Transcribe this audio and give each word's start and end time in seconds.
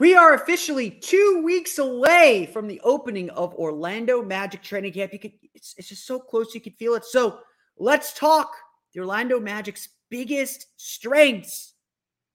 We 0.00 0.14
are 0.14 0.32
officially 0.32 0.88
two 0.88 1.42
weeks 1.44 1.76
away 1.76 2.48
from 2.54 2.68
the 2.68 2.80
opening 2.82 3.28
of 3.28 3.52
Orlando 3.52 4.22
Magic 4.22 4.62
training 4.62 4.94
camp. 4.94 5.12
You 5.12 5.18
could, 5.18 5.32
it's, 5.54 5.74
it's 5.76 5.90
just 5.90 6.06
so 6.06 6.18
close, 6.18 6.54
you 6.54 6.60
could 6.62 6.76
feel 6.76 6.94
it. 6.94 7.04
So 7.04 7.40
let's 7.78 8.14
talk 8.14 8.50
the 8.94 9.00
Orlando 9.00 9.38
Magic's 9.38 9.90
biggest 10.10 10.68
strengths 10.78 11.74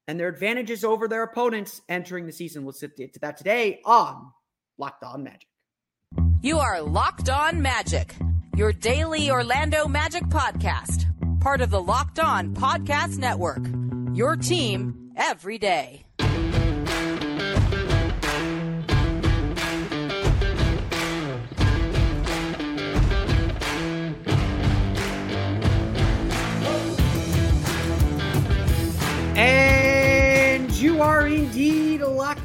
and 0.07 0.20
their 0.20 0.28
advantages 0.28 0.83
over 0.83 1.07
their 1.07 1.23
opponents 1.23 1.81
entering 1.89 2.28
the 2.28 2.31
season. 2.31 2.65
We'll 2.65 2.74
sit 2.74 2.96
to 2.97 3.20
that 3.22 3.38
today 3.38 3.82
on 3.84 4.32
Locked 4.78 5.04
On 5.04 5.24
Magic. 5.24 5.47
You 6.44 6.60
are 6.60 6.84
Locked 6.84 7.32
On 7.32 7.63
Magic, 7.63 8.16
your 8.56 8.74
daily 8.74 9.32
Orlando 9.32 9.88
Magic 9.88 10.26
podcast, 10.26 11.08
part 11.42 11.62
of 11.62 11.72
the 11.72 11.82
Locked 11.82 12.20
On 12.20 12.54
Podcast 12.54 13.18
Network. 13.18 13.66
Your 14.16 14.36
team 14.36 15.12
every 15.18 15.58
day. 15.58 16.05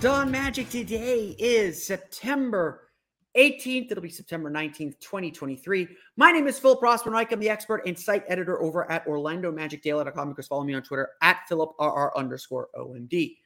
On 0.04 0.30
magic. 0.30 0.70
Today 0.70 1.36
is 1.38 1.84
September 1.84 2.88
18th. 3.36 3.90
It'll 3.90 4.02
be 4.02 4.08
September 4.08 4.50
19th, 4.50 4.98
2023. 4.98 5.88
My 6.16 6.32
name 6.32 6.46
is 6.46 6.58
Philip 6.58 6.80
Rossman-Reich. 6.80 7.30
I'm 7.32 7.38
the 7.38 7.50
expert 7.50 7.82
and 7.86 7.98
site 7.98 8.24
editor 8.26 8.62
over 8.62 8.90
at 8.90 9.06
Orlando 9.06 9.52
Magic 9.52 9.82
Daily.com. 9.82 10.28
You 10.28 10.34
can 10.34 10.44
follow 10.44 10.64
me 10.64 10.72
on 10.72 10.82
Twitter 10.82 11.10
at 11.20 11.40
PhilipRR 11.50 12.16
underscore 12.16 12.68
OMD. 12.76 13.36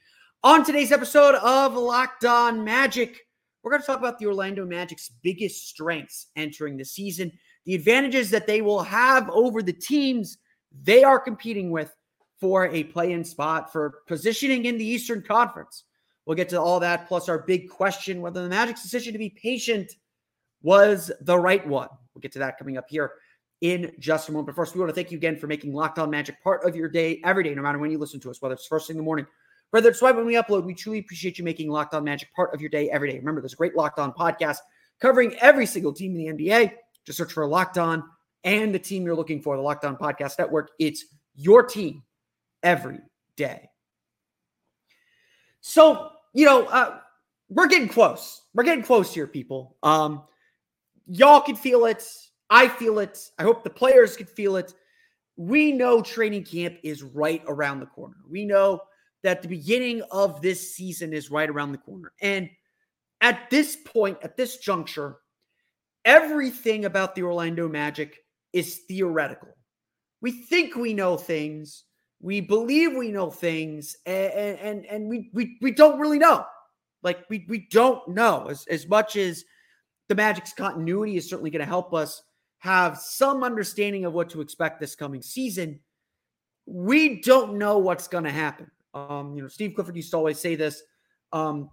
On 0.45 0.65
today's 0.65 0.93
episode 0.93 1.35
of 1.37 1.75
Locked 1.75 2.25
On 2.25 2.63
Magic, 2.63 3.27
we're 3.65 3.73
going 3.73 3.83
to 3.83 3.87
talk 3.87 3.99
about 3.99 4.21
the 4.21 4.27
Orlando 4.27 4.65
Magic's 4.65 5.11
biggest 5.23 5.69
strengths 5.69 6.29
entering 6.37 6.77
the 6.77 6.85
season, 6.85 7.33
the 7.65 7.75
advantages 7.75 8.31
that 8.31 8.47
they 8.47 8.63
will 8.63 8.83
have 8.83 9.29
over 9.31 9.61
the 9.61 9.73
teams 9.73 10.39
they 10.85 11.03
are 11.03 11.19
competing 11.19 11.73
with 11.73 11.93
for 12.39 12.69
a 12.69 12.85
play 12.85 13.11
in 13.11 13.25
spot 13.25 13.73
for 13.73 14.03
positioning 14.07 14.67
in 14.67 14.79
the 14.79 14.87
Eastern 14.87 15.21
Conference. 15.21 15.83
We'll 16.27 16.37
get 16.37 16.49
to 16.51 16.61
all 16.61 16.81
that, 16.81 17.07
plus 17.07 17.29
our 17.29 17.41
big 17.41 17.69
question 17.69 18.21
whether 18.21 18.43
the 18.43 18.49
Magic's 18.49 18.83
decision 18.83 19.13
to 19.13 19.19
be 19.19 19.31
patient 19.31 19.93
was 20.63 21.13
the 21.21 21.39
right 21.39 21.67
one. 21.67 21.89
We'll 22.15 22.21
get 22.21 22.33
to 22.33 22.39
that 22.41 22.59
coming 22.59 22.79
up 22.79 22.87
here 22.89 23.13
in 23.61 23.93
just 23.99 24.29
a 24.29 24.33
moment. 24.33 24.47
But 24.47 24.57
first, 24.57 24.75
we 24.75 24.81
want 24.81 24.91
to 24.91 24.95
thank 24.95 25.11
you 25.11 25.19
again 25.19 25.37
for 25.37 25.47
making 25.47 25.73
Locked 25.73 25.99
On 25.99 26.11
Magic 26.11 26.43
part 26.43 26.67
of 26.67 26.75
your 26.75 26.89
day 26.89 27.21
every 27.25 27.45
day, 27.45 27.55
no 27.55 27.63
matter 27.63 27.79
when 27.79 27.91
you 27.91 27.99
listen 27.99 28.21
to 28.21 28.31
us, 28.31 28.41
whether 28.41 28.55
it's 28.55 28.67
first 28.67 28.87
thing 28.87 28.95
in 28.95 28.99
the 28.99 29.05
morning, 29.05 29.27
whether 29.71 29.89
it's 29.89 30.03
right 30.03 30.15
when 30.15 30.27
we 30.27 30.35
upload. 30.35 30.65
We 30.65 30.75
truly 30.75 31.01
appreciate 31.01 31.39
you 31.39 31.45
making 31.45 31.71
Locked 31.71 31.95
On 31.95 32.05
Magic 32.05 32.33
part 32.35 32.55
of 32.55 32.61
your 32.61 32.71
day 32.71 32.91
every 32.91 33.11
day. 33.11 33.19
Remember, 33.19 33.41
there's 33.41 33.53
a 33.53 33.57
great 33.57 33.77
Locked 33.77 33.99
On 33.99 34.13
podcast 34.13 34.59
covering 35.01 35.35
every 35.41 35.67
single 35.67 35.93
team 35.93 36.17
in 36.17 36.37
the 36.37 36.45
NBA. 36.45 36.73
Just 37.05 37.19
search 37.19 37.33
for 37.33 37.47
Locked 37.47 37.79
On 37.79 38.03
and 38.45 38.75
the 38.75 38.79
team 38.79 39.05
you're 39.05 39.17
looking 39.17 39.41
for, 39.41 39.57
the 39.57 39.63
Locked 39.63 39.85
On 39.85 39.97
Podcast 39.97 40.39
Network. 40.39 40.71
It's 40.79 41.05
your 41.35 41.63
team 41.63 42.03
every 42.63 43.01
day. 43.37 43.69
So, 45.61 46.11
you 46.35 46.45
know, 46.45 46.67
uh, 46.67 46.99
we're 47.49 47.69
getting 47.69 47.89
close. 47.89 48.43
We're 48.53 48.65
getting 48.65 48.85
close 48.85 49.15
here, 49.15 49.27
people. 49.27 49.77
Um, 49.83 50.25
y'all 51.07 51.41
can 51.41 51.57
feel 51.57 51.87
it. 51.87 52.07
I 52.51 52.69
feel 52.69 52.99
it. 52.99 53.31
I 53.39 53.45
hope 53.45 53.65
the 53.65 53.71
players 53.71 54.17
can 54.17 54.27
feel 54.27 54.57
it. 54.57 54.75
We 55.37 55.73
know 55.73 56.03
training 56.03 56.45
camp 56.45 56.77
is 56.83 57.03
right 57.03 57.43
around 57.47 57.81
the 57.81 57.87
corner. 57.87 58.17
We 58.29 58.45
know 58.45 58.81
that 59.23 59.43
the 59.43 59.49
beginning 59.49 60.03
of 60.11 60.43
this 60.43 60.75
season 60.75 61.13
is 61.13 61.31
right 61.31 61.49
around 61.49 61.73
the 61.73 61.79
corner. 61.79 62.13
And 62.21 62.51
at 63.21 63.49
this 63.51 63.77
point, 63.77 64.19
at 64.23 64.37
this 64.37 64.59
juncture, 64.59 65.17
everything 66.05 66.85
about 66.85 67.15
the 67.15 67.23
Orlando 67.23 67.69
Magic 67.69 68.19
is 68.53 68.83
theoretical. 68.87 69.49
We 70.21 70.31
think 70.31 70.77
we 70.77 70.95
know 70.95 71.17
things, 71.17 71.85
we 72.25 72.41
believe 72.41 72.97
we 72.97 73.11
know 73.11 73.31
things 73.31 73.99
and 74.07 74.59
and 74.59 74.87
and 74.87 75.07
we 75.07 75.29
we, 75.35 75.59
we 75.61 75.71
don't 75.71 76.01
really 76.01 76.19
know. 76.19 76.47
Like 77.03 77.29
we 77.29 77.45
we 77.51 77.69
don't 77.71 78.09
know. 78.09 78.47
As, 78.49 78.67
as 78.67 78.89
much 78.89 79.17
as 79.17 79.45
the 80.09 80.15
magic's 80.15 80.55
continuity 80.55 81.19
is 81.19 81.29
certainly 81.29 81.51
going 81.51 81.61
to 81.61 81.67
help 81.67 81.93
us 81.93 82.23
have 82.61 82.97
some 82.97 83.45
understanding 83.45 84.07
of 84.07 84.15
what 84.15 84.31
to 84.31 84.41
expect 84.41 84.81
this 84.81 84.95
coming 84.95 85.21
season 85.21 85.79
we 86.67 87.21
don't 87.21 87.59
know 87.59 87.77
what's 87.77 88.09
going 88.09 88.25
to 88.25 88.31
happen. 88.31 88.71
Um 88.95 89.37
you 89.37 89.43
know 89.43 89.49
steve 89.49 89.75
clifford 89.75 89.97
used 89.97 90.11
to 90.13 90.17
always 90.17 90.39
say 90.39 90.55
this 90.55 90.83
um 91.33 91.69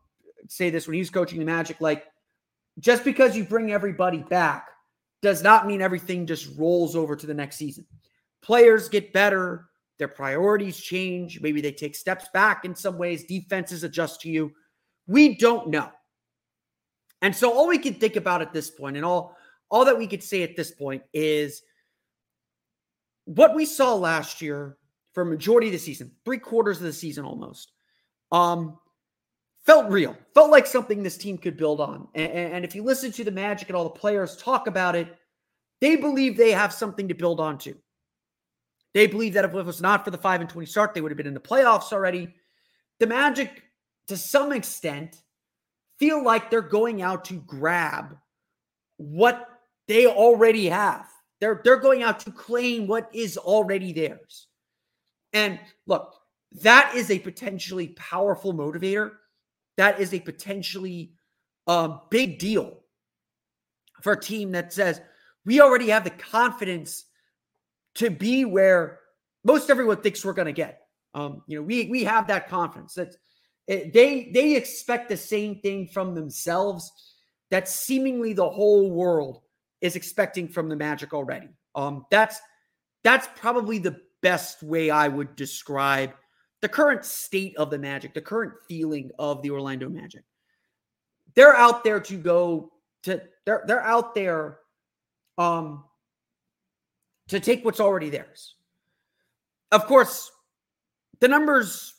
say 0.49 0.69
this 0.69 0.85
when 0.85 0.95
he 0.95 0.99
was 0.99 1.09
coaching 1.09 1.39
the 1.39 1.45
magic 1.45 1.79
like 1.79 2.07
just 2.79 3.05
because 3.05 3.37
you 3.37 3.45
bring 3.45 3.71
everybody 3.71 4.17
back 4.17 4.67
does 5.21 5.41
not 5.43 5.65
mean 5.65 5.81
everything 5.81 6.25
just 6.25 6.49
rolls 6.57 6.93
over 6.95 7.15
to 7.15 7.27
the 7.27 7.33
next 7.33 7.55
season. 7.55 7.85
Players 8.41 8.89
get 8.89 9.13
better 9.13 9.69
their 10.01 10.07
priorities 10.07 10.79
change. 10.79 11.39
Maybe 11.41 11.61
they 11.61 11.71
take 11.71 11.95
steps 11.95 12.27
back 12.33 12.65
in 12.65 12.75
some 12.75 12.97
ways. 12.97 13.23
Defenses 13.23 13.83
adjust 13.83 14.19
to 14.21 14.31
you. 14.31 14.51
We 15.05 15.35
don't 15.35 15.69
know. 15.69 15.91
And 17.21 17.35
so 17.35 17.53
all 17.53 17.67
we 17.67 17.77
can 17.77 17.93
think 17.93 18.15
about 18.15 18.41
at 18.41 18.51
this 18.51 18.71
point 18.71 18.97
and 18.97 19.05
all 19.05 19.37
all 19.69 19.85
that 19.85 19.97
we 19.97 20.07
could 20.07 20.23
say 20.23 20.41
at 20.41 20.55
this 20.55 20.71
point 20.71 21.03
is 21.13 21.61
what 23.25 23.55
we 23.55 23.63
saw 23.63 23.93
last 23.93 24.41
year 24.41 24.75
for 25.13 25.23
majority 25.23 25.67
of 25.67 25.73
the 25.73 25.79
season, 25.79 26.11
three 26.25 26.39
quarters 26.39 26.77
of 26.77 26.83
the 26.83 26.91
season 26.91 27.23
almost, 27.23 27.71
um, 28.31 28.79
felt 29.65 29.89
real, 29.91 30.17
felt 30.33 30.49
like 30.49 30.65
something 30.65 31.03
this 31.03 31.15
team 31.15 31.37
could 31.37 31.57
build 31.57 31.79
on. 31.79 32.07
And, 32.15 32.31
and 32.31 32.65
if 32.65 32.73
you 32.73 32.83
listen 32.83 33.11
to 33.11 33.23
the 33.23 33.31
Magic 33.31 33.69
and 33.69 33.75
all 33.77 33.83
the 33.83 33.91
players 33.91 34.35
talk 34.35 34.65
about 34.65 34.95
it, 34.95 35.15
they 35.79 35.95
believe 35.95 36.35
they 36.35 36.51
have 36.51 36.73
something 36.73 37.07
to 37.07 37.13
build 37.13 37.39
on 37.39 37.59
to. 37.59 37.75
They 38.93 39.07
believe 39.07 39.33
that 39.33 39.45
if 39.45 39.53
it 39.53 39.65
was 39.65 39.81
not 39.81 40.03
for 40.03 40.11
the 40.11 40.17
5 40.17 40.41
and 40.41 40.49
20 40.49 40.65
start, 40.65 40.93
they 40.93 41.01
would 41.01 41.11
have 41.11 41.17
been 41.17 41.27
in 41.27 41.33
the 41.33 41.39
playoffs 41.39 41.93
already. 41.93 42.33
The 42.99 43.07
Magic, 43.07 43.63
to 44.07 44.17
some 44.17 44.51
extent, 44.51 45.21
feel 45.97 46.23
like 46.23 46.49
they're 46.49 46.61
going 46.61 47.01
out 47.01 47.25
to 47.25 47.35
grab 47.35 48.17
what 48.97 49.47
they 49.87 50.07
already 50.07 50.67
have. 50.67 51.07
They're, 51.39 51.61
they're 51.63 51.77
going 51.77 52.03
out 52.03 52.19
to 52.21 52.31
claim 52.31 52.87
what 52.87 53.09
is 53.13 53.37
already 53.37 53.93
theirs. 53.93 54.47
And 55.33 55.59
look, 55.87 56.15
that 56.63 56.93
is 56.95 57.09
a 57.09 57.19
potentially 57.19 57.89
powerful 57.89 58.53
motivator. 58.53 59.11
That 59.77 59.99
is 59.99 60.13
a 60.13 60.19
potentially 60.19 61.13
um, 61.67 62.01
big 62.09 62.39
deal 62.39 62.79
for 64.01 64.13
a 64.13 64.19
team 64.19 64.51
that 64.51 64.73
says, 64.73 65.01
we 65.45 65.61
already 65.61 65.89
have 65.89 66.03
the 66.03 66.09
confidence 66.09 67.05
to 67.95 68.09
be 68.09 68.45
where 68.45 68.99
most 69.43 69.69
everyone 69.69 70.01
thinks 70.01 70.23
we're 70.23 70.33
going 70.33 70.45
to 70.47 70.51
get. 70.51 70.81
Um, 71.13 71.43
you 71.47 71.57
know, 71.57 71.63
we 71.63 71.89
we 71.89 72.03
have 72.03 72.27
that 72.27 72.47
confidence 72.47 72.93
that 72.95 73.15
it, 73.67 73.93
they 73.93 74.31
they 74.33 74.55
expect 74.55 75.09
the 75.09 75.17
same 75.17 75.59
thing 75.59 75.87
from 75.87 76.15
themselves 76.15 76.91
that 77.49 77.67
seemingly 77.67 78.33
the 78.33 78.49
whole 78.49 78.89
world 78.91 79.41
is 79.81 79.95
expecting 79.95 80.47
from 80.47 80.69
the 80.69 80.75
Magic 80.75 81.13
already. 81.13 81.49
Um, 81.75 82.05
that's 82.09 82.39
that's 83.03 83.27
probably 83.35 83.77
the 83.77 83.99
best 84.21 84.63
way 84.63 84.89
I 84.89 85.07
would 85.07 85.35
describe 85.35 86.11
the 86.61 86.69
current 86.69 87.03
state 87.03 87.57
of 87.57 87.69
the 87.69 87.79
Magic, 87.79 88.13
the 88.13 88.21
current 88.21 88.53
feeling 88.67 89.11
of 89.19 89.41
the 89.41 89.51
Orlando 89.51 89.89
Magic. 89.89 90.23
They're 91.35 91.55
out 91.55 91.83
there 91.83 91.99
to 91.99 92.17
go 92.17 92.71
to 93.03 93.21
they're 93.45 93.63
they're 93.67 93.83
out 93.83 94.15
there 94.15 94.59
um 95.37 95.83
to 97.31 97.39
take 97.39 97.63
what's 97.63 97.79
already 97.79 98.09
theirs. 98.09 98.55
Of 99.71 99.85
course, 99.85 100.31
the 101.21 101.29
numbers 101.29 101.93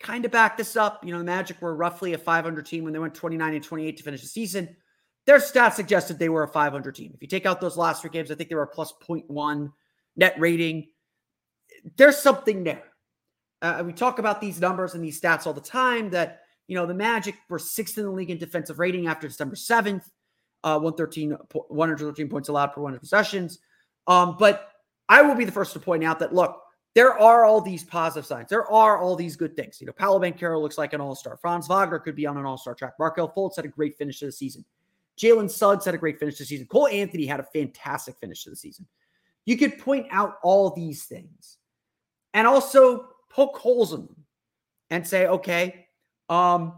kind 0.00 0.24
of 0.26 0.30
back 0.30 0.58
this 0.58 0.76
up. 0.76 1.02
You 1.02 1.12
know, 1.12 1.18
the 1.18 1.24
Magic 1.24 1.60
were 1.62 1.74
roughly 1.74 2.12
a 2.12 2.18
500 2.18 2.66
team 2.66 2.84
when 2.84 2.92
they 2.92 2.98
went 2.98 3.14
29 3.14 3.54
and 3.54 3.64
28 3.64 3.96
to 3.96 4.02
finish 4.02 4.20
the 4.20 4.28
season. 4.28 4.76
Their 5.26 5.38
stats 5.38 5.74
suggested 5.74 6.18
they 6.18 6.28
were 6.28 6.42
a 6.42 6.48
500 6.48 6.94
team. 6.94 7.12
If 7.14 7.22
you 7.22 7.28
take 7.28 7.46
out 7.46 7.60
those 7.60 7.78
last 7.78 8.02
three 8.02 8.10
games, 8.10 8.30
I 8.30 8.34
think 8.34 8.50
they 8.50 8.54
were 8.54 8.66
plus 8.66 8.92
0.1 9.08 9.72
net 10.16 10.34
rating. 10.38 10.88
There's 11.96 12.18
something 12.18 12.64
there. 12.64 12.84
Uh, 13.62 13.82
we 13.86 13.94
talk 13.94 14.18
about 14.18 14.42
these 14.42 14.60
numbers 14.60 14.92
and 14.92 15.02
these 15.02 15.18
stats 15.18 15.46
all 15.46 15.54
the 15.54 15.60
time 15.62 16.10
that, 16.10 16.40
you 16.68 16.76
know, 16.76 16.84
the 16.84 16.92
Magic 16.92 17.34
were 17.48 17.58
sixth 17.58 17.96
in 17.96 18.04
the 18.04 18.10
league 18.10 18.30
in 18.30 18.36
defensive 18.36 18.78
rating 18.78 19.06
after 19.06 19.26
December 19.26 19.56
7th, 19.56 20.04
uh, 20.64 20.78
113, 20.78 21.30
113 21.68 22.28
points 22.28 22.50
allowed 22.50 22.74
per 22.74 22.82
100 22.82 23.00
possessions. 23.00 23.58
Um, 24.06 24.36
but 24.38 24.70
I 25.08 25.22
will 25.22 25.34
be 25.34 25.44
the 25.44 25.52
first 25.52 25.72
to 25.74 25.80
point 25.80 26.04
out 26.04 26.18
that 26.18 26.34
look, 26.34 26.60
there 26.94 27.18
are 27.18 27.44
all 27.44 27.60
these 27.60 27.82
positive 27.82 28.24
signs. 28.24 28.48
There 28.48 28.70
are 28.70 28.98
all 28.98 29.16
these 29.16 29.36
good 29.36 29.56
things. 29.56 29.80
You 29.80 29.86
know, 29.86 29.92
Paolo 29.92 30.20
Banchero 30.20 30.60
looks 30.60 30.78
like 30.78 30.92
an 30.92 31.00
all-star. 31.00 31.36
Franz 31.36 31.66
Wagner 31.66 31.98
could 31.98 32.14
be 32.14 32.26
on 32.26 32.36
an 32.36 32.44
all-star 32.44 32.74
track. 32.74 32.92
Markelle 33.00 33.32
Fultz 33.32 33.56
had 33.56 33.64
a 33.64 33.68
great 33.68 33.96
finish 33.98 34.20
to 34.20 34.26
the 34.26 34.32
season. 34.32 34.64
Jalen 35.18 35.50
Suggs 35.50 35.84
had 35.84 35.94
a 35.94 35.98
great 35.98 36.18
finish 36.18 36.36
to 36.36 36.42
the 36.44 36.46
season. 36.46 36.66
Cole 36.66 36.88
Anthony 36.88 37.26
had 37.26 37.40
a 37.40 37.44
fantastic 37.44 38.16
finish 38.18 38.44
to 38.44 38.50
the 38.50 38.56
season. 38.56 38.86
You 39.44 39.56
could 39.56 39.78
point 39.78 40.06
out 40.10 40.36
all 40.42 40.70
these 40.70 41.04
things 41.04 41.58
and 42.32 42.46
also 42.46 43.08
poke 43.30 43.56
holes 43.58 43.92
in 43.92 44.06
them 44.06 44.24
and 44.90 45.06
say, 45.06 45.26
okay, 45.26 45.86
um, 46.28 46.74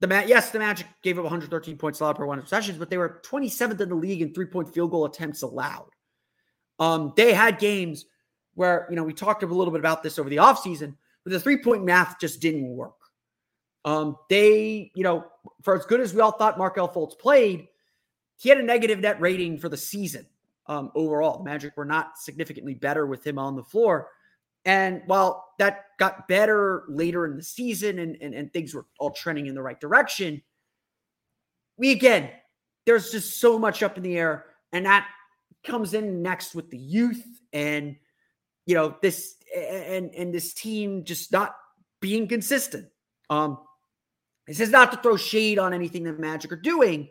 the 0.00 0.06
Ma- 0.06 0.24
yes, 0.26 0.50
the 0.50 0.58
Magic 0.58 0.86
gave 1.02 1.18
up 1.18 1.24
113 1.24 1.76
points 1.76 2.00
allowed 2.00 2.16
per 2.16 2.26
100 2.26 2.42
possessions, 2.42 2.78
but 2.78 2.88
they 2.90 2.98
were 2.98 3.20
27th 3.24 3.80
in 3.80 3.88
the 3.88 3.94
league 3.94 4.22
in 4.22 4.32
three 4.32 4.46
point 4.46 4.72
field 4.72 4.90
goal 4.90 5.04
attempts 5.04 5.42
allowed. 5.42 5.88
Um, 6.78 7.12
they 7.16 7.32
had 7.32 7.58
games 7.58 8.06
where, 8.54 8.86
you 8.90 8.96
know, 8.96 9.04
we 9.04 9.12
talked 9.12 9.42
a 9.42 9.46
little 9.46 9.72
bit 9.72 9.80
about 9.80 10.02
this 10.02 10.18
over 10.18 10.28
the 10.28 10.36
offseason, 10.36 10.96
but 11.24 11.32
the 11.32 11.40
three 11.40 11.62
point 11.62 11.84
math 11.84 12.18
just 12.20 12.40
didn't 12.40 12.68
work. 12.68 12.94
Um, 13.84 14.16
they, 14.28 14.90
you 14.94 15.04
know, 15.04 15.24
for 15.62 15.76
as 15.76 15.86
good 15.86 16.00
as 16.00 16.12
we 16.12 16.20
all 16.20 16.32
thought 16.32 16.58
Markelle 16.58 16.88
Fultz 16.88 17.18
played, 17.18 17.68
he 18.36 18.48
had 18.48 18.58
a 18.58 18.62
negative 18.62 18.98
net 18.98 19.20
rating 19.20 19.58
for 19.58 19.68
the 19.68 19.76
season 19.76 20.26
um, 20.66 20.90
overall. 20.94 21.38
The 21.38 21.44
Magic 21.44 21.76
were 21.76 21.84
not 21.84 22.18
significantly 22.18 22.74
better 22.74 23.06
with 23.06 23.26
him 23.26 23.38
on 23.38 23.56
the 23.56 23.62
floor. 23.62 24.08
And 24.64 25.02
while 25.06 25.54
that 25.58 25.96
got 25.98 26.28
better 26.28 26.84
later 26.88 27.24
in 27.26 27.36
the 27.36 27.42
season 27.42 28.00
and, 28.00 28.16
and, 28.20 28.34
and 28.34 28.52
things 28.52 28.74
were 28.74 28.86
all 28.98 29.10
trending 29.10 29.46
in 29.46 29.54
the 29.54 29.62
right 29.62 29.80
direction, 29.80 30.42
we 31.76 31.92
again, 31.92 32.30
there's 32.84 33.10
just 33.10 33.40
so 33.40 33.58
much 33.58 33.82
up 33.82 33.96
in 33.96 34.02
the 34.02 34.18
air. 34.18 34.46
And 34.72 34.84
that 34.84 35.08
comes 35.64 35.94
in 35.94 36.22
next 36.22 36.54
with 36.54 36.70
the 36.70 36.78
youth 36.78 37.24
and 37.52 37.96
you 38.66 38.74
know 38.74 38.96
this 39.02 39.36
and 39.56 40.14
and 40.14 40.32
this 40.32 40.54
team 40.54 41.04
just 41.04 41.32
not 41.32 41.54
being 42.00 42.28
consistent. 42.28 42.86
Um 43.30 43.58
this 44.46 44.60
is 44.60 44.70
not 44.70 44.90
to 44.92 44.98
throw 44.98 45.16
shade 45.16 45.58
on 45.58 45.74
anything 45.74 46.04
that 46.04 46.18
Magic 46.18 46.50
are 46.52 46.56
doing. 46.56 47.08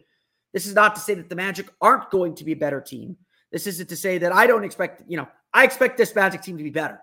This 0.53 0.65
is 0.65 0.73
not 0.73 0.95
to 0.95 1.01
say 1.01 1.13
that 1.13 1.29
the 1.29 1.35
Magic 1.35 1.69
aren't 1.79 2.09
going 2.09 2.33
to 2.35 2.43
be 2.43 2.53
a 2.53 2.55
better 2.57 2.81
team. 2.81 3.15
This 3.51 3.67
isn't 3.67 3.89
to 3.89 3.95
say 3.95 4.17
that 4.17 4.33
I 4.33 4.47
don't 4.47 4.63
expect, 4.63 5.03
you 5.07 5.17
know, 5.17 5.27
I 5.53 5.63
expect 5.63 5.97
this 5.97 6.15
Magic 6.15 6.41
team 6.41 6.57
to 6.57 6.63
be 6.63 6.71
better. 6.71 6.99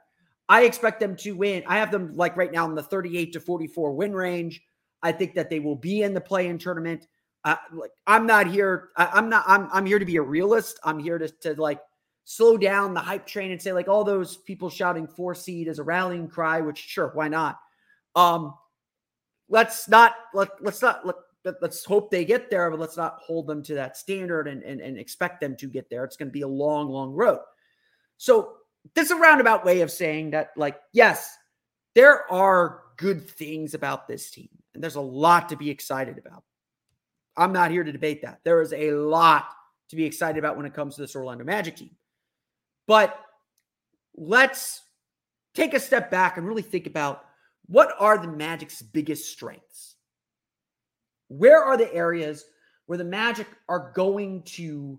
I 0.48 0.64
expect 0.64 1.00
them 1.00 1.16
to 1.16 1.32
win. 1.32 1.62
I 1.66 1.78
have 1.78 1.90
them 1.90 2.14
like 2.14 2.36
right 2.36 2.52
now 2.52 2.66
in 2.66 2.74
the 2.74 2.82
38 2.82 3.32
to 3.32 3.40
44 3.40 3.92
win 3.92 4.12
range. 4.12 4.60
I 5.02 5.12
think 5.12 5.34
that 5.34 5.50
they 5.50 5.60
will 5.60 5.76
be 5.76 6.02
in 6.02 6.14
the 6.14 6.20
play-in 6.20 6.58
tournament. 6.58 7.06
Uh, 7.44 7.56
like 7.72 7.90
I'm 8.06 8.26
not 8.26 8.46
here. 8.46 8.88
I, 8.96 9.18
am 9.18 9.28
not. 9.28 9.44
I'm 9.46 9.68
I'm 9.72 9.84
here 9.84 9.98
to 9.98 10.04
be 10.04 10.16
a 10.16 10.22
realist. 10.22 10.80
I'm 10.82 10.98
here 10.98 11.18
to 11.18 11.28
to 11.28 11.60
like 11.60 11.80
slow 12.24 12.56
down 12.56 12.94
the 12.94 13.00
hype 13.00 13.26
train 13.26 13.52
and 13.52 13.60
say 13.60 13.72
like 13.72 13.86
all 13.88 14.02
those 14.02 14.38
people 14.38 14.70
shouting 14.70 15.06
four 15.06 15.34
seed 15.34 15.68
as 15.68 15.78
a 15.78 15.82
rallying 15.82 16.28
cry. 16.28 16.60
Which 16.60 16.78
sure, 16.78 17.10
why 17.14 17.28
not? 17.28 17.58
Um, 18.16 18.54
let's 19.48 19.88
not 19.88 20.14
let 20.32 20.48
let's 20.60 20.80
not 20.80 21.06
let, 21.06 21.16
let's 21.60 21.84
hope 21.84 22.10
they 22.10 22.24
get 22.24 22.48
there, 22.48 22.70
but 22.70 22.80
let's 22.80 22.96
not 22.96 23.18
hold 23.20 23.46
them 23.46 23.62
to 23.64 23.74
that 23.74 23.98
standard 23.98 24.48
and 24.48 24.62
and, 24.62 24.80
and 24.80 24.98
expect 24.98 25.40
them 25.40 25.54
to 25.56 25.66
get 25.66 25.90
there. 25.90 26.04
It's 26.04 26.16
going 26.16 26.28
to 26.28 26.32
be 26.32 26.42
a 26.42 26.48
long, 26.48 26.88
long 26.88 27.12
road. 27.12 27.40
So 28.16 28.54
this 28.94 29.06
is 29.06 29.10
a 29.12 29.16
roundabout 29.16 29.64
way 29.64 29.80
of 29.80 29.90
saying 29.90 30.30
that, 30.30 30.50
like, 30.56 30.80
yes, 30.92 31.36
there 31.94 32.30
are 32.32 32.80
good 32.96 33.28
things 33.28 33.74
about 33.74 34.08
this 34.08 34.30
team, 34.30 34.48
and 34.72 34.82
there's 34.82 34.96
a 34.96 35.00
lot 35.00 35.50
to 35.50 35.56
be 35.56 35.68
excited 35.68 36.18
about. 36.18 36.44
I'm 37.36 37.52
not 37.52 37.70
here 37.70 37.84
to 37.84 37.92
debate 37.92 38.22
that. 38.22 38.40
There 38.44 38.60
is 38.60 38.72
a 38.72 38.92
lot 38.92 39.48
to 39.88 39.96
be 39.96 40.04
excited 40.04 40.38
about 40.38 40.56
when 40.56 40.66
it 40.66 40.74
comes 40.74 40.94
to 40.94 41.00
this 41.00 41.16
Orlando 41.16 41.44
Magic 41.44 41.76
team. 41.76 41.90
But 42.86 43.18
let's 44.16 44.82
take 45.54 45.74
a 45.74 45.80
step 45.80 46.10
back 46.10 46.36
and 46.36 46.46
really 46.46 46.62
think 46.62 46.86
about 46.86 47.24
what 47.66 47.94
are 47.98 48.18
the 48.18 48.28
Magic's 48.28 48.82
biggest 48.82 49.30
strengths? 49.30 49.96
Where 51.28 51.62
are 51.62 51.76
the 51.76 51.92
areas 51.92 52.44
where 52.86 52.98
the 52.98 53.04
Magic 53.04 53.46
are 53.68 53.92
going 53.94 54.42
to 54.42 54.98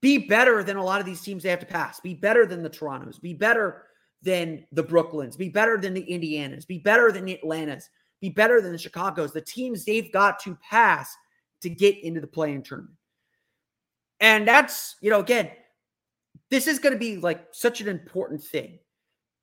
be 0.00 0.18
better 0.18 0.62
than 0.62 0.76
a 0.76 0.84
lot 0.84 1.00
of 1.00 1.06
these 1.06 1.20
teams 1.20 1.42
they 1.42 1.50
have 1.50 1.60
to 1.60 1.66
pass, 1.66 2.00
be 2.00 2.14
better 2.14 2.46
than 2.46 2.62
the 2.62 2.70
Torontos, 2.70 3.20
be 3.20 3.34
better 3.34 3.84
than 4.22 4.64
the 4.72 4.84
Brooklyns, 4.84 5.36
be 5.36 5.48
better 5.48 5.78
than 5.78 5.94
the 5.94 6.06
Indianas, 6.10 6.66
be 6.66 6.78
better 6.78 7.12
than 7.12 7.24
the 7.24 7.34
Atlantas, 7.34 7.88
be 8.20 8.28
better 8.28 8.60
than 8.60 8.72
the 8.72 8.78
Chicago's, 8.78 9.32
the 9.32 9.40
teams 9.40 9.84
they've 9.84 10.12
got 10.12 10.38
to 10.40 10.56
pass 10.56 11.14
to 11.62 11.70
get 11.70 12.02
into 12.02 12.20
the 12.20 12.26
play-in 12.26 12.62
tournament. 12.62 12.96
And 14.20 14.46
that's, 14.46 14.96
you 15.00 15.10
know, 15.10 15.20
again, 15.20 15.50
this 16.50 16.66
is 16.66 16.78
going 16.78 16.92
to 16.92 16.98
be 16.98 17.16
like 17.16 17.46
such 17.52 17.80
an 17.80 17.88
important 17.88 18.42
thing 18.42 18.78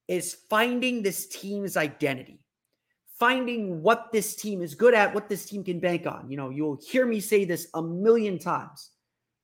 is 0.08 0.38
finding 0.50 1.02
this 1.02 1.28
team's 1.28 1.76
identity, 1.76 2.40
finding 3.20 3.82
what 3.82 4.12
this 4.12 4.36
team 4.36 4.62
is 4.62 4.76
good 4.76 4.94
at, 4.94 5.14
what 5.14 5.28
this 5.28 5.46
team 5.46 5.64
can 5.64 5.80
bank 5.80 6.06
on. 6.06 6.30
You 6.30 6.38
know, 6.38 6.50
you'll 6.50 6.80
hear 6.88 7.06
me 7.06 7.20
say 7.20 7.44
this 7.46 7.68
a 7.74 7.82
million 7.82 8.40
times. 8.40 8.92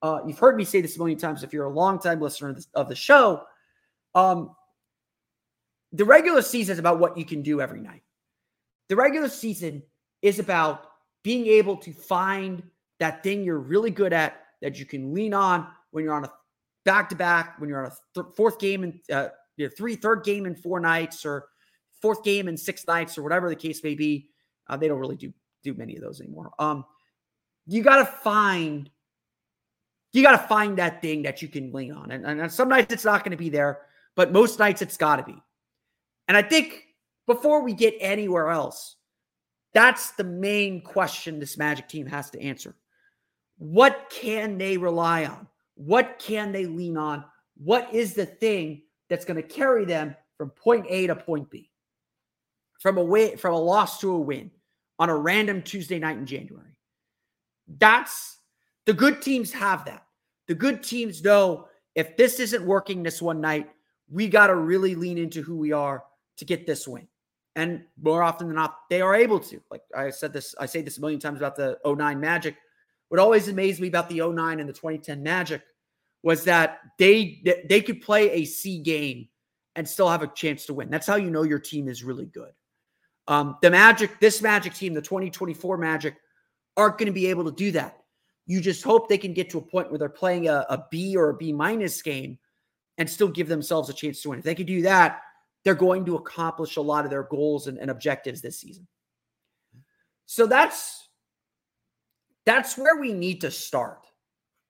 Uh, 0.01 0.19
you've 0.27 0.39
heard 0.39 0.55
me 0.55 0.63
say 0.63 0.81
this 0.81 0.95
a 0.95 0.99
million 0.99 1.17
times 1.17 1.43
if 1.43 1.53
you're 1.53 1.65
a 1.65 1.73
longtime 1.73 2.21
listener 2.21 2.49
of, 2.49 2.55
this, 2.55 2.67
of 2.75 2.89
the 2.89 2.95
show. 2.95 3.43
Um, 4.15 4.55
the 5.91 6.05
regular 6.05 6.41
season 6.41 6.73
is 6.73 6.79
about 6.79 6.99
what 6.99 7.17
you 7.17 7.25
can 7.25 7.41
do 7.41 7.61
every 7.61 7.79
night. 7.79 8.03
The 8.89 8.95
regular 8.95 9.29
season 9.29 9.83
is 10.21 10.39
about 10.39 10.85
being 11.23 11.47
able 11.47 11.77
to 11.77 11.93
find 11.93 12.63
that 12.99 13.23
thing 13.23 13.43
you're 13.43 13.59
really 13.59 13.91
good 13.91 14.13
at 14.13 14.41
that 14.61 14.77
you 14.77 14.85
can 14.85 15.13
lean 15.13 15.33
on 15.33 15.67
when 15.91 16.03
you're 16.03 16.13
on 16.13 16.25
a 16.25 16.31
back 16.85 17.09
to 17.09 17.15
back, 17.15 17.59
when 17.59 17.69
you're 17.69 17.85
on 17.85 17.91
a 17.91 18.21
th- 18.21 18.35
fourth 18.35 18.59
game 18.59 18.83
and 18.83 18.99
uh, 19.11 19.29
three, 19.77 19.95
third 19.95 20.23
game 20.23 20.45
in 20.45 20.55
four 20.55 20.79
nights 20.79 21.25
or 21.25 21.47
fourth 22.01 22.23
game 22.23 22.47
in 22.47 22.57
six 22.57 22.85
nights 22.87 23.17
or 23.17 23.23
whatever 23.23 23.49
the 23.49 23.55
case 23.55 23.83
may 23.83 23.95
be. 23.95 24.29
Uh, 24.67 24.77
they 24.77 24.87
don't 24.87 24.99
really 24.99 25.15
do 25.15 25.33
do 25.63 25.73
many 25.73 25.95
of 25.95 26.01
those 26.01 26.19
anymore. 26.19 26.51
Um, 26.59 26.85
you 27.65 27.81
got 27.81 27.97
to 27.97 28.05
find 28.05 28.89
you 30.11 30.21
got 30.21 30.31
to 30.31 30.47
find 30.47 30.77
that 30.77 31.01
thing 31.01 31.23
that 31.23 31.41
you 31.41 31.47
can 31.47 31.71
lean 31.71 31.91
on, 31.91 32.11
and, 32.11 32.25
and 32.25 32.51
some 32.51 32.69
nights 32.69 32.93
it's 32.93 33.05
not 33.05 33.23
going 33.23 33.31
to 33.31 33.37
be 33.37 33.49
there, 33.49 33.79
but 34.15 34.31
most 34.31 34.59
nights 34.59 34.81
it's 34.81 34.97
got 34.97 35.15
to 35.17 35.23
be. 35.23 35.41
And 36.27 36.37
I 36.37 36.41
think 36.41 36.83
before 37.25 37.63
we 37.63 37.73
get 37.73 37.95
anywhere 37.99 38.49
else, 38.49 38.95
that's 39.73 40.11
the 40.11 40.23
main 40.23 40.81
question 40.81 41.39
this 41.39 41.57
Magic 41.57 41.87
team 41.87 42.05
has 42.05 42.29
to 42.31 42.41
answer. 42.41 42.75
What 43.57 44.11
can 44.11 44.57
they 44.57 44.77
rely 44.77 45.25
on? 45.25 45.47
What 45.75 46.19
can 46.19 46.51
they 46.51 46.65
lean 46.65 46.97
on? 46.97 47.25
What 47.57 47.93
is 47.93 48.13
the 48.13 48.25
thing 48.25 48.83
that's 49.09 49.25
going 49.25 49.41
to 49.41 49.47
carry 49.47 49.85
them 49.85 50.15
from 50.37 50.49
point 50.51 50.85
A 50.89 51.07
to 51.07 51.15
point 51.15 51.49
B? 51.49 51.69
From 52.79 52.97
a 52.97 53.03
win, 53.03 53.37
from 53.37 53.53
a 53.53 53.59
loss 53.59 53.99
to 54.01 54.11
a 54.11 54.19
win 54.19 54.51
on 54.99 55.09
a 55.09 55.15
random 55.15 55.61
Tuesday 55.61 55.99
night 55.99 56.17
in 56.17 56.25
January. 56.25 56.77
That's 57.67 58.37
the 58.85 58.93
good 58.93 59.21
teams 59.21 59.51
have 59.53 59.85
that. 59.85 60.05
The 60.47 60.55
good 60.55 60.83
teams 60.83 61.23
know 61.23 61.67
if 61.95 62.17
this 62.17 62.39
isn't 62.39 62.65
working 62.65 63.01
this 63.01 63.21
one 63.21 63.39
night, 63.39 63.69
we 64.09 64.27
got 64.27 64.47
to 64.47 64.55
really 64.55 64.95
lean 64.95 65.17
into 65.17 65.41
who 65.41 65.55
we 65.55 65.71
are 65.71 66.03
to 66.37 66.45
get 66.45 66.67
this 66.67 66.87
win. 66.87 67.07
And 67.55 67.83
more 68.01 68.23
often 68.23 68.47
than 68.47 68.55
not, 68.55 68.79
they 68.89 69.01
are 69.01 69.15
able 69.15 69.39
to. 69.39 69.61
Like 69.69 69.83
I 69.95 70.09
said 70.09 70.33
this, 70.33 70.55
I 70.59 70.65
say 70.65 70.81
this 70.81 70.97
a 70.97 71.01
million 71.01 71.19
times 71.19 71.39
about 71.39 71.55
the 71.55 71.77
09 71.85 72.19
Magic. 72.19 72.55
What 73.09 73.19
always 73.19 73.47
amazed 73.47 73.79
me 73.79 73.87
about 73.87 74.09
the 74.09 74.27
09 74.27 74.59
and 74.59 74.67
the 74.67 74.73
2010 74.73 75.21
Magic 75.21 75.61
was 76.23 76.45
that 76.45 76.79
they 76.97 77.43
they 77.69 77.81
could 77.81 78.01
play 78.01 78.31
a 78.31 78.45
C 78.45 78.81
game 78.81 79.27
and 79.75 79.87
still 79.87 80.09
have 80.09 80.23
a 80.23 80.27
chance 80.27 80.65
to 80.65 80.73
win. 80.73 80.89
That's 80.89 81.05
how 81.05 81.15
you 81.15 81.29
know 81.29 81.43
your 81.43 81.59
team 81.59 81.87
is 81.87 82.03
really 82.03 82.25
good. 82.25 82.51
Um, 83.27 83.57
the 83.61 83.69
Magic, 83.69 84.19
this 84.19 84.41
Magic 84.41 84.73
team, 84.73 84.93
the 84.93 85.01
2024 85.01 85.77
Magic, 85.77 86.15
aren't 86.75 86.97
going 86.97 87.07
to 87.07 87.13
be 87.13 87.27
able 87.27 87.45
to 87.45 87.51
do 87.51 87.71
that. 87.71 87.97
You 88.45 88.61
just 88.61 88.83
hope 88.83 89.07
they 89.07 89.17
can 89.17 89.33
get 89.33 89.49
to 89.51 89.57
a 89.59 89.61
point 89.61 89.89
where 89.89 89.99
they're 89.99 90.09
playing 90.09 90.47
a, 90.47 90.65
a 90.69 90.85
B 90.91 91.15
or 91.15 91.29
a 91.29 91.35
B 91.35 91.53
minus 91.53 92.01
game 92.01 92.37
and 92.97 93.09
still 93.09 93.29
give 93.29 93.47
themselves 93.47 93.89
a 93.89 93.93
chance 93.93 94.21
to 94.21 94.29
win. 94.29 94.39
If 94.39 94.45
they 94.45 94.55
can 94.55 94.65
do 94.65 94.81
that, 94.83 95.21
they're 95.63 95.75
going 95.75 96.05
to 96.05 96.15
accomplish 96.15 96.75
a 96.75 96.81
lot 96.81 97.05
of 97.05 97.11
their 97.11 97.23
goals 97.23 97.67
and, 97.67 97.77
and 97.77 97.89
objectives 97.89 98.41
this 98.41 98.59
season. 98.59 98.87
So 100.25 100.45
that's 100.47 101.07
that's 102.45 102.77
where 102.77 102.99
we 102.99 103.13
need 103.13 103.41
to 103.41 103.51
start 103.51 104.05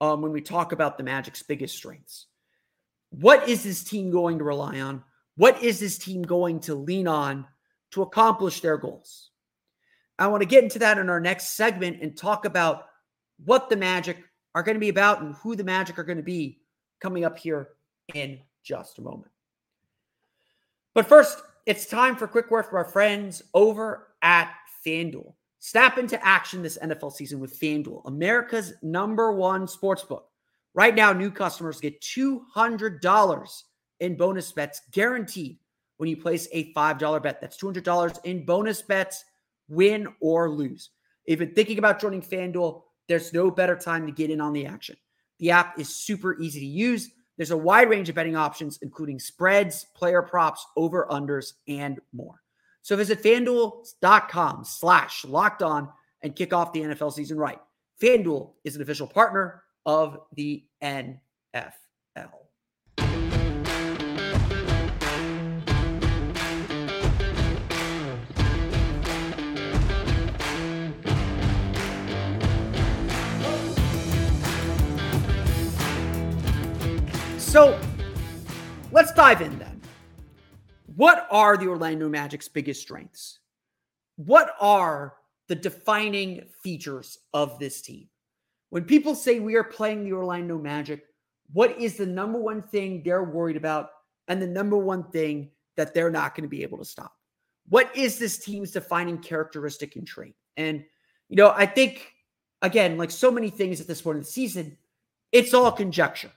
um, 0.02 0.22
when 0.22 0.32
we 0.32 0.42
talk 0.42 0.72
about 0.72 0.98
the 0.98 1.04
Magic's 1.04 1.42
biggest 1.42 1.76
strengths. 1.76 2.28
What 3.10 3.48
is 3.50 3.64
this 3.64 3.84
team 3.84 4.12
going 4.12 4.38
to 4.38 4.44
rely 4.44 4.80
on? 4.82 5.04
What 5.36 5.64
is 5.64 5.80
this 5.80 5.98
team 5.98 6.22
going 6.22 6.60
to 6.62 6.76
lean 6.76 7.08
on 7.08 7.48
to 7.92 8.04
accomplish 8.04 8.62
their 8.62 8.78
goals? 8.78 9.32
I 10.20 10.28
want 10.28 10.42
to 10.42 10.48
get 10.48 10.64
into 10.64 10.80
that 10.80 11.00
in 11.00 11.10
our 11.10 11.20
next 11.20 11.50
segment 11.50 12.02
and 12.02 12.16
talk 12.16 12.46
about 12.46 12.86
what 13.44 13.70
the 13.70 13.76
Magic 13.76 14.18
are 14.54 14.62
going 14.62 14.76
to 14.76 14.80
be 14.80 14.90
about 14.90 15.22
and 15.22 15.34
who 15.36 15.56
the 15.56 15.64
Magic 15.64 15.98
are 15.98 16.04
going 16.04 16.18
to 16.18 16.24
be 16.24 16.60
coming 17.02 17.26
up 17.26 17.38
here 17.38 17.70
in 18.14 18.40
just 18.64 19.00
a 19.00 19.02
moment. 19.02 19.33
But 20.94 21.08
first, 21.08 21.42
it's 21.66 21.86
time 21.86 22.16
for 22.16 22.28
quick 22.28 22.52
word 22.52 22.66
from 22.66 22.78
our 22.78 22.86
friends 22.86 23.42
over 23.54 24.10
at 24.22 24.54
FanDuel. 24.86 25.34
Snap 25.60 25.98
into 25.98 26.24
action 26.26 26.62
this 26.62 26.78
NFL 26.84 27.14
season 27.14 27.40
with 27.40 27.58
FanDuel, 27.58 28.06
America's 28.06 28.74
number 28.82 29.32
one 29.32 29.68
sports 29.68 30.04
book. 30.04 30.28
Right 30.74 30.94
now, 30.94 31.14
new 31.14 31.32
customers 31.32 31.80
get 31.80 32.02
$200 32.02 33.64
in 34.00 34.18
bonus 34.18 34.52
bets 34.52 34.82
guaranteed 34.92 35.58
when 35.98 36.10
you 36.10 36.18
place 36.18 36.48
a 36.52 36.74
$5 36.74 37.24
bet. 37.24 37.40
That's 37.40 37.58
$200 37.58 38.26
in 38.26 38.46
bonus 38.46 38.82
bets, 38.82 39.24
win 39.70 40.08
or 40.20 40.50
lose. 40.50 40.90
If 41.26 41.40
you're 41.40 41.50
thinking 41.50 41.78
about 41.78 42.02
joining 42.02 42.22
FanDuel, 42.22 42.82
there's 43.08 43.34
no 43.34 43.50
better 43.50 43.76
time 43.76 44.06
to 44.06 44.12
get 44.12 44.30
in 44.30 44.42
on 44.42 44.54
the 44.54 44.66
action. 44.66 44.98
The 45.40 45.52
app 45.52 45.80
is 45.80 45.96
super 45.96 46.38
easy 46.40 46.60
to 46.60 46.66
use. 46.66 47.12
There's 47.38 47.52
a 47.52 47.58
wide 47.58 47.90
range 47.90 48.10
of 48.10 48.16
betting 48.16 48.36
options, 48.36 48.80
including 48.82 49.20
spreads, 49.20 49.86
player 49.96 50.22
props, 50.22 50.66
over-unders, 50.78 51.54
and 51.68 52.00
more. 52.14 52.42
So 52.84 52.96
visit 52.96 53.24
fanduel.com 53.24 54.66
slash 54.66 55.26
locked 55.26 55.64
on 55.64 55.90
and 56.22 56.36
kick 56.36 56.54
off 56.54 56.74
the 56.74 56.82
NFL 56.82 57.14
season 57.14 57.38
right. 57.38 57.60
FanDuel 58.02 58.52
is 58.64 58.76
an 58.76 58.82
official 58.82 59.08
partner 59.08 59.64
of 59.86 60.18
the 60.36 60.64
NFL. 60.84 61.14
So 77.54 77.80
let's 78.92 79.14
dive 79.14 79.44
in 79.44 79.60
then. 79.60 79.80
What 80.96 81.28
are 81.30 81.56
the 81.56 81.68
Orlando 81.68 82.10
Magic's 82.10 82.48
biggest 82.48 82.82
strengths? 82.82 83.42
What 84.16 84.56
are 84.60 85.14
the 85.48 85.54
defining 85.54 86.46
features 86.64 87.20
of 87.32 87.60
this 87.60 87.84
team? 87.84 88.10
When 88.72 88.86
people 88.86 89.14
say 89.14 89.40
we 89.40 89.54
are 89.54 89.64
playing 89.64 90.04
the 90.04 90.14
Orlando 90.14 90.58
Magic, 90.58 91.04
what 91.52 91.80
is 91.80 91.96
the 91.96 92.08
number 92.08 92.40
one 92.40 92.64
thing 92.64 93.04
they're 93.06 93.24
worried 93.24 93.58
about 93.58 93.90
and 94.28 94.42
the 94.42 94.48
number 94.48 94.80
one 94.80 95.04
thing 95.12 95.52
that 95.78 95.94
they're 95.94 96.10
not 96.10 96.34
going 96.34 96.46
to 96.46 96.50
be 96.50 96.64
able 96.64 96.80
to 96.80 96.86
stop? 96.86 97.14
What 97.70 97.96
is 97.96 98.18
this 98.18 98.40
team's 98.40 98.72
defining 98.72 99.20
characteristic 99.20 99.96
and 99.96 100.08
trait? 100.08 100.34
And, 100.58 100.84
you 101.30 101.36
know, 101.36 101.54
I 101.56 101.68
think, 101.68 102.14
again, 102.64 102.98
like 102.98 103.12
so 103.12 103.30
many 103.30 103.52
things 103.52 103.80
at 103.80 103.86
this 103.86 104.02
point 104.02 104.16
in 104.16 104.22
the 104.22 104.28
season, 104.28 104.76
it's 105.32 105.54
all 105.54 105.72
conjecture. 105.72 106.32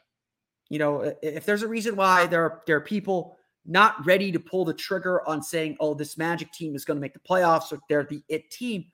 You 0.68 0.78
know, 0.78 1.14
if 1.22 1.46
there's 1.46 1.62
a 1.62 1.68
reason 1.68 1.96
why 1.96 2.26
there 2.26 2.42
are, 2.42 2.62
there 2.66 2.76
are 2.76 2.80
people 2.80 3.36
not 3.64 4.04
ready 4.04 4.32
to 4.32 4.40
pull 4.40 4.64
the 4.64 4.74
trigger 4.74 5.26
on 5.28 5.42
saying, 5.42 5.76
oh, 5.80 5.94
this 5.94 6.16
Magic 6.16 6.52
team 6.52 6.74
is 6.74 6.84
going 6.84 6.96
to 6.96 7.00
make 7.00 7.14
the 7.14 7.20
playoffs 7.20 7.72
or 7.72 7.80
they're 7.88 8.04
the 8.04 8.22
it 8.28 8.50
team, 8.50 8.86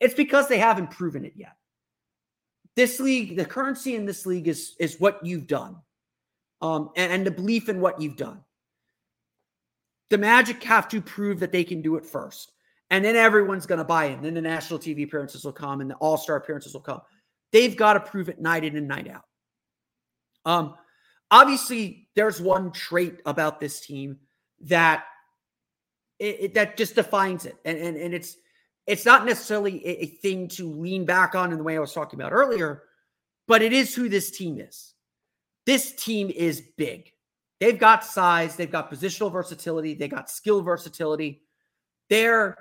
it's 0.00 0.14
because 0.14 0.48
they 0.48 0.58
haven't 0.58 0.90
proven 0.90 1.24
it 1.24 1.34
yet. 1.36 1.56
This 2.74 3.00
league, 3.00 3.36
the 3.36 3.44
currency 3.44 3.94
in 3.94 4.04
this 4.04 4.26
league 4.26 4.48
is, 4.48 4.76
is 4.78 5.00
what 5.00 5.24
you've 5.24 5.46
done 5.46 5.76
um, 6.60 6.90
and, 6.96 7.12
and 7.12 7.26
the 7.26 7.30
belief 7.30 7.68
in 7.68 7.80
what 7.80 8.00
you've 8.00 8.16
done. 8.16 8.40
The 10.10 10.18
Magic 10.18 10.62
have 10.64 10.88
to 10.88 11.00
prove 11.00 11.40
that 11.40 11.52
they 11.52 11.64
can 11.64 11.82
do 11.82 11.96
it 11.96 12.04
first. 12.04 12.52
And 12.90 13.04
then 13.04 13.16
everyone's 13.16 13.66
going 13.66 13.78
to 13.78 13.84
buy 13.84 14.06
in. 14.06 14.22
Then 14.22 14.34
the 14.34 14.40
national 14.40 14.78
TV 14.78 15.04
appearances 15.04 15.44
will 15.44 15.52
come 15.52 15.80
and 15.80 15.90
the 15.90 15.96
all 15.96 16.16
star 16.16 16.36
appearances 16.36 16.72
will 16.72 16.80
come. 16.80 17.00
They've 17.50 17.76
got 17.76 17.94
to 17.94 18.00
prove 18.00 18.28
it 18.28 18.40
night 18.40 18.64
in 18.64 18.76
and 18.76 18.86
night 18.86 19.08
out. 19.08 19.24
Um, 20.44 20.74
obviously 21.30 22.08
there's 22.14 22.40
one 22.40 22.72
trait 22.72 23.20
about 23.26 23.60
this 23.60 23.80
team 23.80 24.18
that 24.60 25.04
it, 26.18 26.36
it, 26.40 26.54
that 26.54 26.76
just 26.76 26.94
defines 26.94 27.44
it 27.44 27.56
and, 27.64 27.78
and 27.78 27.96
and 27.96 28.14
it's 28.14 28.36
it's 28.86 29.04
not 29.04 29.26
necessarily 29.26 29.84
a, 29.86 30.04
a, 30.04 30.06
thing 30.06 30.46
to 30.46 30.70
lean 30.70 31.04
back 31.04 31.34
on 31.34 31.50
in 31.50 31.58
the 31.58 31.64
way 31.64 31.76
I 31.76 31.80
was 31.80 31.92
talking 31.92 32.20
about 32.20 32.32
earlier, 32.32 32.84
but 33.48 33.60
it 33.60 33.72
is 33.72 33.94
who 33.94 34.08
this 34.08 34.30
team 34.30 34.60
is. 34.60 34.94
This 35.66 35.92
team 35.92 36.30
is 36.30 36.62
big. 36.76 37.10
They've 37.58 37.78
got 37.78 38.04
size, 38.04 38.54
they've 38.54 38.70
got 38.70 38.90
positional 38.90 39.32
versatility, 39.32 39.94
they 39.94 40.08
got 40.08 40.30
skill 40.30 40.62
versatility. 40.62 41.42
They're 42.08 42.56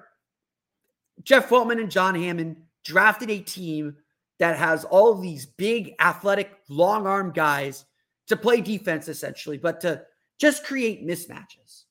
Jeff 1.24 1.50
Weltman 1.50 1.80
and 1.80 1.92
John 1.92 2.16
Hammond 2.16 2.58
drafted 2.84 3.30
a 3.30 3.40
team 3.40 3.98
that 4.40 4.58
has 4.58 4.84
all 4.84 5.16
these 5.16 5.46
big, 5.46 5.94
athletic, 6.00 6.52
long 6.70 7.08
arm 7.08 7.32
guys 7.32 7.86
to 8.28 8.36
play 8.36 8.62
defense 8.62 9.08
essentially, 9.08 9.58
but 9.58 9.82
to 9.82 10.04
just 10.40 10.64
create 10.66 11.08
mismatches. 11.08 11.84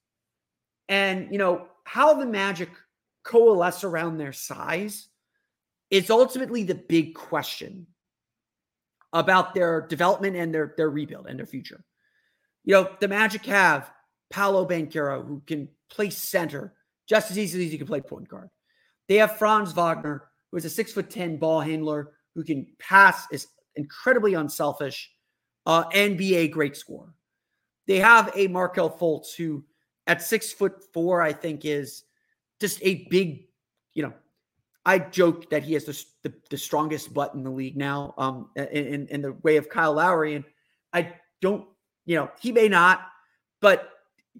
And, 0.89 1.29
you 1.31 1.39
know, 1.39 1.69
how 1.85 2.15
the 2.15 2.27
Magic 2.27 2.69
coalesce 3.23 3.85
around 3.85 4.19
their 4.19 4.33
size 4.33 5.09
is 5.91 6.11
ultimately 6.11 6.65
the 6.65 6.75
big 6.75 7.15
question 7.15 7.87
about 9.13 9.55
their 9.55 9.87
development 9.87 10.37
and 10.37 10.53
their, 10.53 10.75
their 10.77 10.91
rebuild 10.91 11.27
and 11.27 11.39
their 11.39 11.47
future. 11.47 11.85
You 12.65 12.75
know, 12.75 12.91
the 13.01 13.09
Magic 13.09 13.47
have 13.47 13.91
Paolo 14.31 14.67
Banchero, 14.67 15.27
who 15.27 15.43
can 15.47 15.69
play 15.91 16.11
center 16.11 16.75
just 17.09 17.31
as 17.31 17.39
easily 17.39 17.67
as 17.67 17.73
he 17.73 17.79
can 17.79 17.87
play 17.87 18.01
point 18.01 18.29
guard. 18.29 18.51
They 19.09 19.17
have 19.17 19.39
Franz 19.39 19.73
Wagner, 19.73 20.29
who 20.51 20.57
is 20.57 20.65
a 20.65 20.71
six 20.71 20.93
foot 20.93 21.11
10 21.11 21.37
ball 21.37 21.61
handler 21.61 22.13
who 22.35 22.43
can 22.43 22.67
pass, 22.79 23.27
is 23.31 23.47
incredibly 23.77 24.35
unselfish, 24.35 25.11
uh, 25.67 25.85
and 25.93 26.19
be 26.19 26.37
a 26.37 26.49
great 26.49 26.77
scorer. 26.77 27.15
They 27.87 27.99
have 27.99 28.33
a 28.35 28.49
Markelle 28.49 28.91
Fultz 28.91 29.35
who, 29.35 29.65
at 30.07 30.23
six 30.23 30.53
foot 30.53 30.83
four, 30.93 31.23
I 31.23 31.33
think 31.33 31.65
is 31.65 32.05
just 32.61 32.79
a 32.83 33.07
big, 33.11 33.47
you 33.95 34.03
know, 34.03 34.13
I 34.87 34.99
joke 34.99 35.49
that 35.51 35.63
he 35.63 35.75
has 35.75 35.85
the, 35.85 36.05
the, 36.23 36.35
the 36.51 36.59
strongest 36.59 37.15
butt 37.15 37.35
in 37.35 37.43
the 37.43 37.51
league 37.51 37.77
now, 37.77 38.15
um, 38.19 38.51
in, 38.57 39.07
in 39.09 39.23
the 39.23 39.33
way 39.43 39.57
of 39.57 39.69
Kyle 39.69 39.95
Lowry, 39.95 40.35
and 40.35 40.45
I 40.93 41.15
don't, 41.41 41.67
you 42.05 42.17
know, 42.17 42.31
he 42.39 42.53
may 42.53 42.69
not, 42.69 43.01
but 43.63 43.91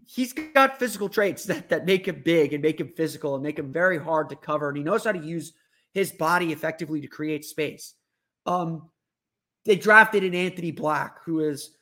he's 0.07 0.33
got 0.33 0.79
physical 0.79 1.09
traits 1.09 1.45
that 1.45 1.69
that 1.71 1.87
make 1.87 2.07
him 2.07 2.21
big 2.25 2.53
and 2.53 2.63
make 2.63 2.79
him 2.79 2.93
physical 2.95 3.35
and 3.35 3.43
make 3.43 3.59
him 3.59 3.73
very 3.73 3.99
hard 3.99 4.29
to 4.29 4.37
cover, 4.37 4.69
and 4.69 4.77
he 4.77 4.85
knows 4.85 5.05
how 5.05 5.13
to 5.13 5.19
use 5.19 5.53
his 5.93 6.13
body 6.13 6.53
effectively 6.53 7.01
to 7.01 7.07
create 7.07 7.45
space. 7.45 7.95
Um, 8.45 8.91
they 9.65 9.77
drafted 9.77 10.25
an 10.25 10.35
Anthony 10.35 10.71
Black 10.71 11.23
who 11.25 11.41
is 11.41 11.77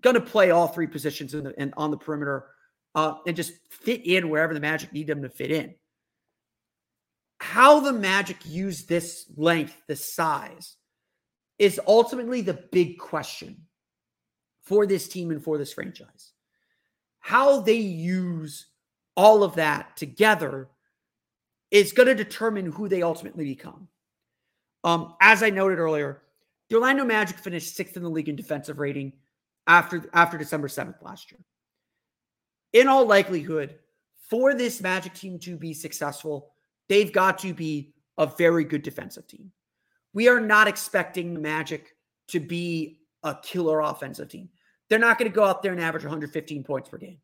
going 0.00 0.14
to 0.14 0.20
play 0.20 0.50
all 0.50 0.68
three 0.68 0.86
positions 0.86 1.34
in 1.34 1.44
the 1.44 1.60
in, 1.60 1.72
on 1.76 1.90
the 1.90 1.96
perimeter 1.96 2.46
uh, 2.94 3.14
and 3.26 3.36
just 3.36 3.52
fit 3.70 4.06
in 4.06 4.28
wherever 4.28 4.54
the 4.54 4.60
Magic 4.60 4.92
need 4.92 5.06
them 5.06 5.22
to 5.22 5.28
fit 5.28 5.50
in. 5.50 5.74
How 7.40 7.80
the 7.80 7.92
Magic 7.92 8.36
use 8.44 8.84
this 8.84 9.26
length, 9.36 9.76
this 9.86 10.14
size, 10.14 10.76
is 11.58 11.80
ultimately 11.86 12.40
the 12.40 12.64
big 12.72 12.98
question 12.98 13.66
for 14.62 14.86
this 14.86 15.08
team 15.08 15.30
and 15.30 15.42
for 15.42 15.58
this 15.58 15.72
franchise. 15.72 16.32
How 17.20 17.60
they 17.60 17.74
use 17.74 18.66
all 19.16 19.42
of 19.42 19.54
that 19.56 19.96
together 19.96 20.68
is 21.70 21.92
going 21.92 22.06
to 22.06 22.14
determine 22.14 22.70
who 22.70 22.88
they 22.88 23.02
ultimately 23.02 23.44
become. 23.44 23.88
Um, 24.84 25.14
as 25.20 25.42
I 25.42 25.50
noted 25.50 25.78
earlier, 25.78 26.22
the 26.74 26.80
Orlando 26.80 27.04
Magic 27.04 27.38
finished 27.38 27.76
sixth 27.76 27.96
in 27.96 28.02
the 28.02 28.08
league 28.08 28.28
in 28.28 28.34
defensive 28.34 28.80
rating 28.80 29.12
after, 29.68 30.10
after 30.12 30.36
December 30.36 30.66
7th 30.66 31.00
last 31.02 31.30
year. 31.30 31.38
In 32.72 32.88
all 32.88 33.06
likelihood, 33.06 33.76
for 34.28 34.54
this 34.54 34.80
Magic 34.80 35.14
team 35.14 35.38
to 35.38 35.56
be 35.56 35.72
successful, 35.72 36.50
they've 36.88 37.12
got 37.12 37.38
to 37.38 37.54
be 37.54 37.94
a 38.18 38.26
very 38.26 38.64
good 38.64 38.82
defensive 38.82 39.28
team. 39.28 39.52
We 40.14 40.26
are 40.26 40.40
not 40.40 40.66
expecting 40.66 41.32
the 41.32 41.38
Magic 41.38 41.94
to 42.28 42.40
be 42.40 42.98
a 43.22 43.36
killer 43.40 43.78
offensive 43.78 44.28
team. 44.28 44.48
They're 44.90 44.98
not 44.98 45.16
going 45.16 45.30
to 45.30 45.34
go 45.34 45.44
out 45.44 45.62
there 45.62 45.70
and 45.70 45.80
average 45.80 46.02
115 46.02 46.64
points 46.64 46.88
per 46.88 46.98
game. 46.98 47.18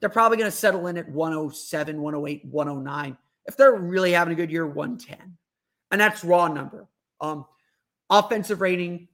They're 0.00 0.08
probably 0.08 0.38
going 0.38 0.50
to 0.50 0.56
settle 0.56 0.86
in 0.86 0.96
at 0.96 1.10
107, 1.10 2.00
108, 2.00 2.44
109. 2.46 3.18
If 3.44 3.56
they're 3.58 3.74
really 3.74 4.12
having 4.12 4.32
a 4.32 4.36
good 4.36 4.50
year, 4.50 4.66
110. 4.66 5.36
And 5.90 6.00
that's 6.00 6.24
raw 6.24 6.48
number. 6.48 6.88
Um, 7.20 7.44
Offensive 8.10 8.60
rating, 8.60 9.08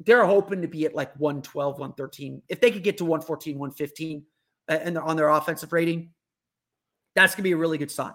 they're 0.00 0.24
hoping 0.26 0.62
to 0.62 0.68
be 0.68 0.84
at 0.84 0.94
like 0.94 1.14
112, 1.18 1.74
113. 1.74 2.42
If 2.48 2.60
they 2.60 2.70
could 2.70 2.82
get 2.82 2.98
to 2.98 3.04
114, 3.04 3.58
115 3.58 4.24
uh, 4.68 4.72
and 4.72 4.98
on 4.98 5.16
their 5.16 5.28
offensive 5.28 5.72
rating, 5.72 6.10
that's 7.14 7.34
going 7.34 7.42
to 7.42 7.48
be 7.48 7.52
a 7.52 7.56
really 7.56 7.78
good 7.78 7.90
sign. 7.90 8.12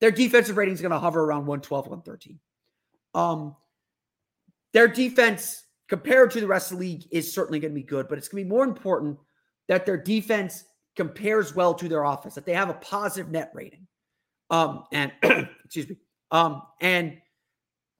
Their 0.00 0.10
defensive 0.10 0.56
rating 0.56 0.74
is 0.74 0.80
going 0.80 0.92
to 0.92 0.98
hover 0.98 1.22
around 1.22 1.46
112, 1.46 1.86
113. 1.86 2.38
Um, 3.14 3.56
their 4.72 4.88
defense 4.88 5.64
compared 5.88 6.30
to 6.32 6.40
the 6.40 6.46
rest 6.46 6.72
of 6.72 6.78
the 6.78 6.84
league 6.84 7.04
is 7.10 7.32
certainly 7.32 7.60
going 7.60 7.72
to 7.72 7.80
be 7.80 7.86
good, 7.86 8.08
but 8.08 8.18
it's 8.18 8.28
going 8.28 8.42
to 8.42 8.48
be 8.48 8.50
more 8.50 8.64
important 8.64 9.18
that 9.68 9.86
their 9.86 9.96
defense 9.96 10.64
compares 10.96 11.54
well 11.54 11.74
to 11.74 11.88
their 11.88 12.04
offense, 12.04 12.34
that 12.34 12.46
they 12.46 12.54
have 12.54 12.70
a 12.70 12.74
positive 12.74 13.30
net 13.30 13.50
rating. 13.54 13.86
Um, 14.50 14.84
and 14.92 15.12
excuse 15.64 15.88
me. 15.88 15.96
Um, 16.30 16.62
and 16.80 17.18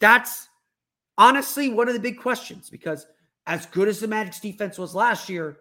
that's 0.00 0.49
honestly 1.18 1.71
one 1.71 1.88
of 1.88 1.94
the 1.94 2.00
big 2.00 2.18
questions 2.18 2.71
because 2.71 3.06
as 3.47 3.66
good 3.66 3.88
as 3.88 4.00
the 4.00 4.09
Magic's 4.09 4.40
defense 4.40 4.78
was 4.78 4.94
last 4.94 5.28
year, 5.28 5.59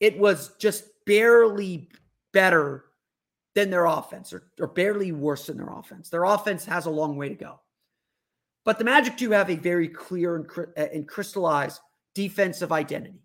it 0.00 0.18
was 0.18 0.56
just 0.58 0.84
barely 1.06 1.88
better 2.32 2.84
than 3.54 3.70
their 3.70 3.86
offense 3.86 4.32
or, 4.32 4.44
or 4.60 4.68
barely 4.68 5.12
worse 5.12 5.46
than 5.46 5.56
their 5.56 5.72
offense. 5.72 6.08
Their 6.08 6.24
offense 6.24 6.64
has 6.64 6.86
a 6.86 6.90
long 6.90 7.16
way 7.16 7.28
to 7.28 7.34
go. 7.34 7.60
But 8.64 8.78
the 8.78 8.84
Magic 8.84 9.16
do 9.16 9.30
have 9.30 9.50
a 9.50 9.56
very 9.56 9.88
clear 9.88 10.36
and, 10.36 10.46
uh, 10.76 10.82
and 10.92 11.08
crystallized 11.08 11.80
defensive 12.14 12.72
identity. 12.72 13.22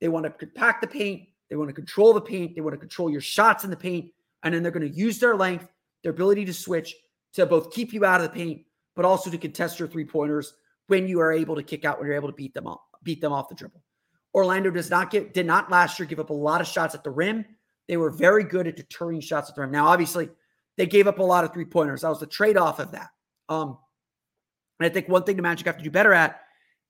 They 0.00 0.08
want 0.08 0.24
to 0.24 0.30
compact 0.30 0.80
the 0.80 0.88
paint, 0.88 1.28
they 1.48 1.56
want 1.56 1.68
to 1.68 1.74
control 1.74 2.12
the 2.12 2.20
paint, 2.20 2.54
they 2.54 2.60
want 2.60 2.74
to 2.74 2.78
control 2.78 3.10
your 3.10 3.20
shots 3.20 3.64
in 3.64 3.70
the 3.70 3.76
paint, 3.76 4.10
and 4.42 4.52
then 4.52 4.62
they're 4.62 4.72
going 4.72 4.90
to 4.90 4.98
use 4.98 5.18
their 5.18 5.36
length, 5.36 5.68
their 6.02 6.12
ability 6.12 6.44
to 6.46 6.54
switch 6.54 6.96
to 7.34 7.46
both 7.46 7.72
keep 7.72 7.92
you 7.92 8.04
out 8.04 8.20
of 8.20 8.30
the 8.30 8.36
paint, 8.36 8.62
but 8.96 9.04
also 9.04 9.30
to 9.30 9.38
contest 9.38 9.78
your 9.78 9.88
three 9.88 10.04
pointers 10.04 10.54
when 10.88 11.08
you 11.08 11.20
are 11.20 11.32
able 11.32 11.56
to 11.56 11.62
kick 11.62 11.84
out, 11.84 11.98
when 11.98 12.06
you're 12.06 12.16
able 12.16 12.28
to 12.28 12.34
beat 12.34 12.54
them 12.54 12.66
off, 12.66 12.80
beat 13.02 13.20
them 13.20 13.32
off 13.32 13.48
the 13.48 13.54
dribble. 13.54 13.82
Orlando 14.34 14.70
does 14.70 14.90
not 14.90 15.10
get 15.10 15.34
did 15.34 15.46
not 15.46 15.70
last 15.70 15.98
year 15.98 16.06
give 16.06 16.20
up 16.20 16.30
a 16.30 16.34
lot 16.34 16.60
of 16.60 16.66
shots 16.66 16.94
at 16.94 17.04
the 17.04 17.10
rim. 17.10 17.44
They 17.88 17.96
were 17.96 18.10
very 18.10 18.44
good 18.44 18.66
at 18.66 18.76
deterring 18.76 19.20
shots 19.20 19.50
at 19.50 19.56
the 19.56 19.62
rim. 19.62 19.70
Now, 19.70 19.86
obviously, 19.88 20.30
they 20.76 20.86
gave 20.86 21.06
up 21.06 21.18
a 21.18 21.22
lot 21.22 21.44
of 21.44 21.52
three 21.52 21.64
pointers. 21.64 22.00
That 22.00 22.08
was 22.08 22.20
the 22.20 22.26
trade 22.26 22.56
off 22.56 22.78
of 22.78 22.92
that. 22.92 23.08
Um, 23.48 23.78
And 24.80 24.90
I 24.90 24.92
think 24.92 25.08
one 25.08 25.22
thing 25.24 25.36
the 25.36 25.42
Magic 25.42 25.66
have 25.66 25.76
to 25.76 25.84
do 25.84 25.90
better 25.90 26.12
at 26.12 26.40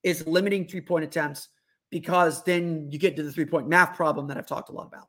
is 0.03 0.25
limiting 0.25 0.67
three 0.67 0.81
point 0.81 1.03
attempts 1.03 1.49
because 1.91 2.43
then 2.43 2.89
you 2.91 2.97
get 2.97 3.15
to 3.17 3.23
the 3.23 3.31
three 3.31 3.45
point 3.45 3.67
math 3.67 3.95
problem 3.95 4.27
that 4.27 4.37
I've 4.37 4.47
talked 4.47 4.69
a 4.69 4.73
lot 4.73 4.87
about. 4.87 5.07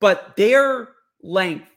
But 0.00 0.36
their 0.36 0.88
length, 1.22 1.68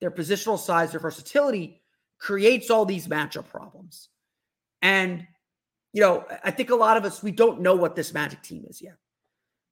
their 0.00 0.10
positional 0.10 0.58
size, 0.58 0.92
their 0.92 1.00
versatility 1.00 1.82
creates 2.18 2.70
all 2.70 2.84
these 2.84 3.08
matchup 3.08 3.48
problems. 3.48 4.08
And, 4.80 5.26
you 5.94 6.00
know, 6.00 6.26
I 6.42 6.50
think 6.50 6.70
a 6.70 6.74
lot 6.74 6.96
of 6.96 7.04
us, 7.04 7.22
we 7.22 7.30
don't 7.30 7.60
know 7.60 7.76
what 7.76 7.94
this 7.94 8.12
Magic 8.12 8.42
team 8.42 8.64
is 8.68 8.82
yet. 8.82 8.96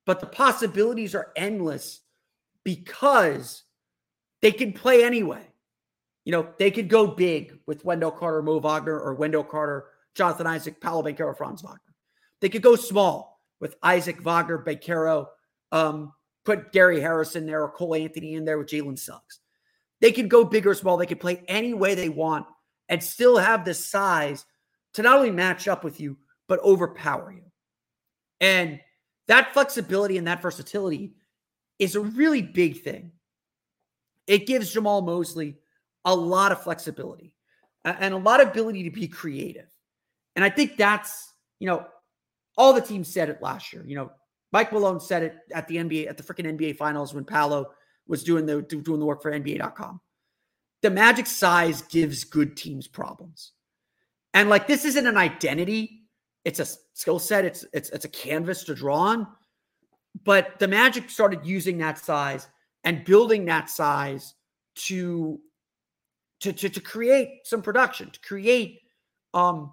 But 0.07 0.21
the 0.21 0.27
possibilities 0.27 1.17
are 1.17 1.33
endless 1.35 2.01
because 2.63 3.65
they 4.41 4.53
can 4.53 4.73
play 4.73 5.03
anyway. 5.03 5.45
You 6.25 6.31
know, 6.31 6.49
they 6.59 6.71
could 6.71 6.89
go 6.89 7.09
big 7.09 7.59
with 7.67 7.85
Wendell 7.85 8.13
Carter, 8.13 8.41
Mo 8.41 8.61
Wagner, 8.61 8.99
or 8.99 9.15
Wendell 9.15 9.43
Carter, 9.43 9.87
Jonathan 10.15 10.47
Isaac, 10.47 10.81
Paolo 10.81 11.03
Banchero, 11.03 11.37
Franz 11.37 11.61
Wagner. 11.61 11.81
They 12.41 12.49
could 12.49 12.63
go 12.63 12.77
small 12.77 13.41
with 13.59 13.75
Isaac 13.83 14.21
Wagner, 14.23 14.59
Banchero, 14.65 15.27
um, 15.73 16.13
put 16.45 16.71
Gary 16.73 17.01
Harrison 17.01 17.47
there 17.47 17.65
or 17.65 17.69
Cole 17.69 17.97
Anthony 17.97 18.35
in 18.35 18.45
there 18.45 18.59
with 18.59 18.69
Jalen 18.69 18.99
Suggs. 18.99 19.41
They 20.01 20.13
could 20.13 20.29
go 20.29 20.45
big 20.45 20.69
or 20.69 20.75
small. 20.75 20.97
They 20.97 21.07
could 21.07 21.21
play 21.21 21.43
any 21.49 21.75
way 21.75 21.97
they 21.97 22.09
want 22.09 22.47
and 22.89 23.03
still 23.03 23.39
have 23.39 23.65
the 23.65 23.75
size 23.75 24.45
to 24.95 25.03
not 25.03 25.17
only 25.17 25.31
match 25.31 25.69
up 25.69 25.85
with 25.85 26.01
you, 26.01 26.17
but 26.49 26.61
overpower 26.61 27.33
you. 27.33 27.45
And 28.41 28.81
that 29.29 29.53
flexibility 29.53 30.19
and 30.19 30.27
that 30.27 30.43
versatility 30.43 31.15
is 31.79 31.95
a 31.95 32.01
really 32.01 32.43
big 32.43 32.83
thing. 32.83 33.13
It 34.27 34.47
gives 34.47 34.75
Jamahl 34.75 35.05
Mosley 35.05 35.59
a 36.05 36.15
lot 36.15 36.53
of 36.53 36.63
flexibility 36.63 37.33
and 37.85 38.15
a 38.15 38.19
lot 38.19 38.41
of 38.41 38.49
ability 38.49 38.85
to 38.85 38.91
be 38.91 39.09
creative. 39.09 39.69
And 40.37 40.45
I 40.45 40.51
think 40.51 40.77
that's, 40.77 41.33
you 41.59 41.67
know, 41.67 41.87
all 42.57 42.73
the 42.73 42.81
teams 42.81 43.13
said 43.13 43.29
it 43.29 43.43
last 43.43 43.73
year. 43.73 43.85
You 43.87 43.97
know, 43.97 44.13
Mike 44.53 44.73
Malone 44.73 45.01
said 45.01 45.23
it 45.23 45.37
at 45.55 45.67
the 45.69 45.77
NBA, 45.77 46.09
at 46.09 46.17
the 46.17 46.23
freaking 46.23 46.59
NBA 46.59 46.77
finals 46.77 47.15
when 47.15 47.25
Paolo 47.25 47.71
was 48.07 48.23
doing 48.23 48.47
the 48.47 48.63
doing 48.63 49.01
the 49.01 49.07
work 49.07 49.23
for 49.23 49.33
NBA.com. 49.33 50.01
The 50.83 50.91
Magic 50.91 51.27
size 51.27 51.83
gives 51.83 52.25
good 52.25 52.57
teams 52.57 52.89
problems. 52.89 53.53
And 54.35 54.49
like 54.49 54.67
this 54.67 54.85
isn't 54.85 55.07
an 55.07 55.17
identity, 55.17 56.03
it's 56.45 56.61
a 56.61 56.67
skill 56.95 57.19
set, 57.19 57.45
it's 57.45 57.65
it's 57.73 57.91
it's 57.91 58.05
a 58.05 58.09
canvas 58.09 58.65
to 58.65 58.75
draw 58.75 58.97
on. 58.97 59.27
But 60.25 60.59
the 60.59 60.69
Magic 60.69 61.11
started 61.11 61.41
using 61.45 61.79
that 61.79 61.99
size 61.99 62.49
and 62.85 63.05
building 63.05 63.45
that 63.47 63.71
size 63.71 64.35
to 64.75 65.41
to, 66.41 66.53
to, 66.53 66.69
to 66.69 66.81
create 66.81 67.41
some 67.45 67.63
production, 67.63 68.11
to 68.11 68.21
create 68.21 68.81
um 69.35 69.73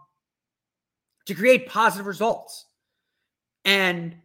to 1.25 1.33
create 1.33 1.67
positive 1.67 2.07
results. 2.07 2.65
And 3.65 4.15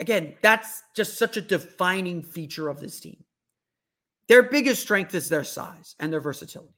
again, 0.00 0.34
that's 0.42 0.82
just 0.96 1.18
such 1.18 1.36
a 1.36 1.40
defining 1.40 2.22
feature 2.22 2.68
of 2.68 2.80
this 2.80 3.00
team. 3.00 3.22
Their 4.28 4.44
biggest 4.44 4.82
strength 4.82 5.14
is 5.14 5.28
their 5.28 5.44
size 5.44 5.94
and 6.00 6.12
their 6.12 6.20
versatility. 6.20 6.74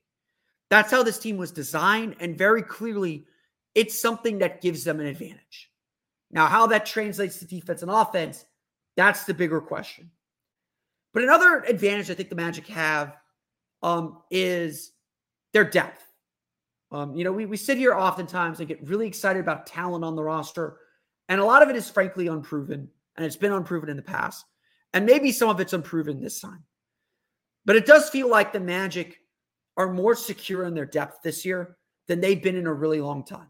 That's 0.74 0.90
how 0.90 1.04
this 1.04 1.20
team 1.20 1.36
was 1.36 1.52
designed. 1.52 2.16
And 2.18 2.36
very 2.36 2.60
clearly, 2.60 3.26
it's 3.76 4.02
something 4.02 4.38
that 4.38 4.60
gives 4.60 4.82
them 4.82 4.98
an 4.98 5.06
advantage. 5.06 5.70
Now, 6.32 6.46
how 6.46 6.66
that 6.66 6.84
translates 6.84 7.38
to 7.38 7.44
defense 7.44 7.82
and 7.82 7.90
offense, 7.92 8.44
that's 8.96 9.22
the 9.22 9.34
bigger 9.34 9.60
question. 9.60 10.10
But 11.12 11.22
another 11.22 11.60
advantage 11.60 12.10
I 12.10 12.14
think 12.14 12.28
the 12.28 12.34
Magic 12.34 12.66
have 12.66 13.16
um, 13.84 14.22
is 14.32 14.90
their 15.52 15.62
depth. 15.62 16.02
Um, 16.90 17.14
you 17.14 17.22
know, 17.22 17.30
we, 17.30 17.46
we 17.46 17.56
sit 17.56 17.78
here 17.78 17.94
oftentimes 17.94 18.58
and 18.58 18.66
get 18.66 18.84
really 18.88 19.06
excited 19.06 19.38
about 19.38 19.68
talent 19.68 20.04
on 20.04 20.16
the 20.16 20.24
roster. 20.24 20.78
And 21.28 21.40
a 21.40 21.44
lot 21.44 21.62
of 21.62 21.68
it 21.68 21.76
is 21.76 21.88
frankly 21.88 22.26
unproven. 22.26 22.88
And 23.16 23.24
it's 23.24 23.36
been 23.36 23.52
unproven 23.52 23.90
in 23.90 23.96
the 23.96 24.02
past. 24.02 24.44
And 24.92 25.06
maybe 25.06 25.30
some 25.30 25.50
of 25.50 25.60
it's 25.60 25.72
unproven 25.72 26.20
this 26.20 26.40
time. 26.40 26.64
But 27.64 27.76
it 27.76 27.86
does 27.86 28.10
feel 28.10 28.28
like 28.28 28.52
the 28.52 28.58
Magic 28.58 29.20
are 29.76 29.92
more 29.92 30.14
secure 30.14 30.64
in 30.64 30.74
their 30.74 30.86
depth 30.86 31.22
this 31.22 31.44
year 31.44 31.76
than 32.06 32.20
they've 32.20 32.42
been 32.42 32.56
in 32.56 32.66
a 32.66 32.72
really 32.72 33.00
long 33.00 33.24
time. 33.24 33.48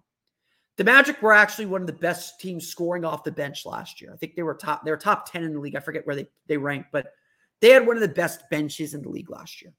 The 0.76 0.84
Magic 0.84 1.22
were 1.22 1.32
actually 1.32 1.66
one 1.66 1.82
of 1.82 1.86
the 1.86 1.92
best 1.92 2.40
teams 2.40 2.66
scoring 2.66 3.04
off 3.04 3.22
the 3.22 3.30
bench 3.30 3.64
last 3.64 4.00
year. 4.00 4.12
I 4.12 4.16
think 4.16 4.34
they 4.34 4.42
were 4.42 4.54
top, 4.54 4.84
they 4.84 4.90
were 4.90 4.96
top 4.96 5.30
10 5.30 5.44
in 5.44 5.52
the 5.52 5.60
league. 5.60 5.76
I 5.76 5.80
forget 5.80 6.06
where 6.06 6.16
they, 6.16 6.26
they 6.48 6.56
ranked, 6.56 6.90
but 6.90 7.12
they 7.60 7.70
had 7.70 7.86
one 7.86 7.96
of 7.96 8.02
the 8.02 8.08
best 8.08 8.48
benches 8.50 8.94
in 8.94 9.02
the 9.02 9.08
league 9.08 9.30
last 9.30 9.62
year. 9.62 9.72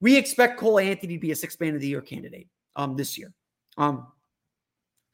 We 0.00 0.16
expect 0.16 0.60
Cole 0.60 0.78
Anthony 0.78 1.14
to 1.14 1.20
be 1.20 1.30
a 1.30 1.36
six 1.36 1.58
man 1.58 1.74
of 1.74 1.80
the 1.80 1.88
year 1.88 2.02
candidate 2.02 2.48
um, 2.76 2.96
this 2.96 3.16
year. 3.16 3.32
Um, 3.78 4.08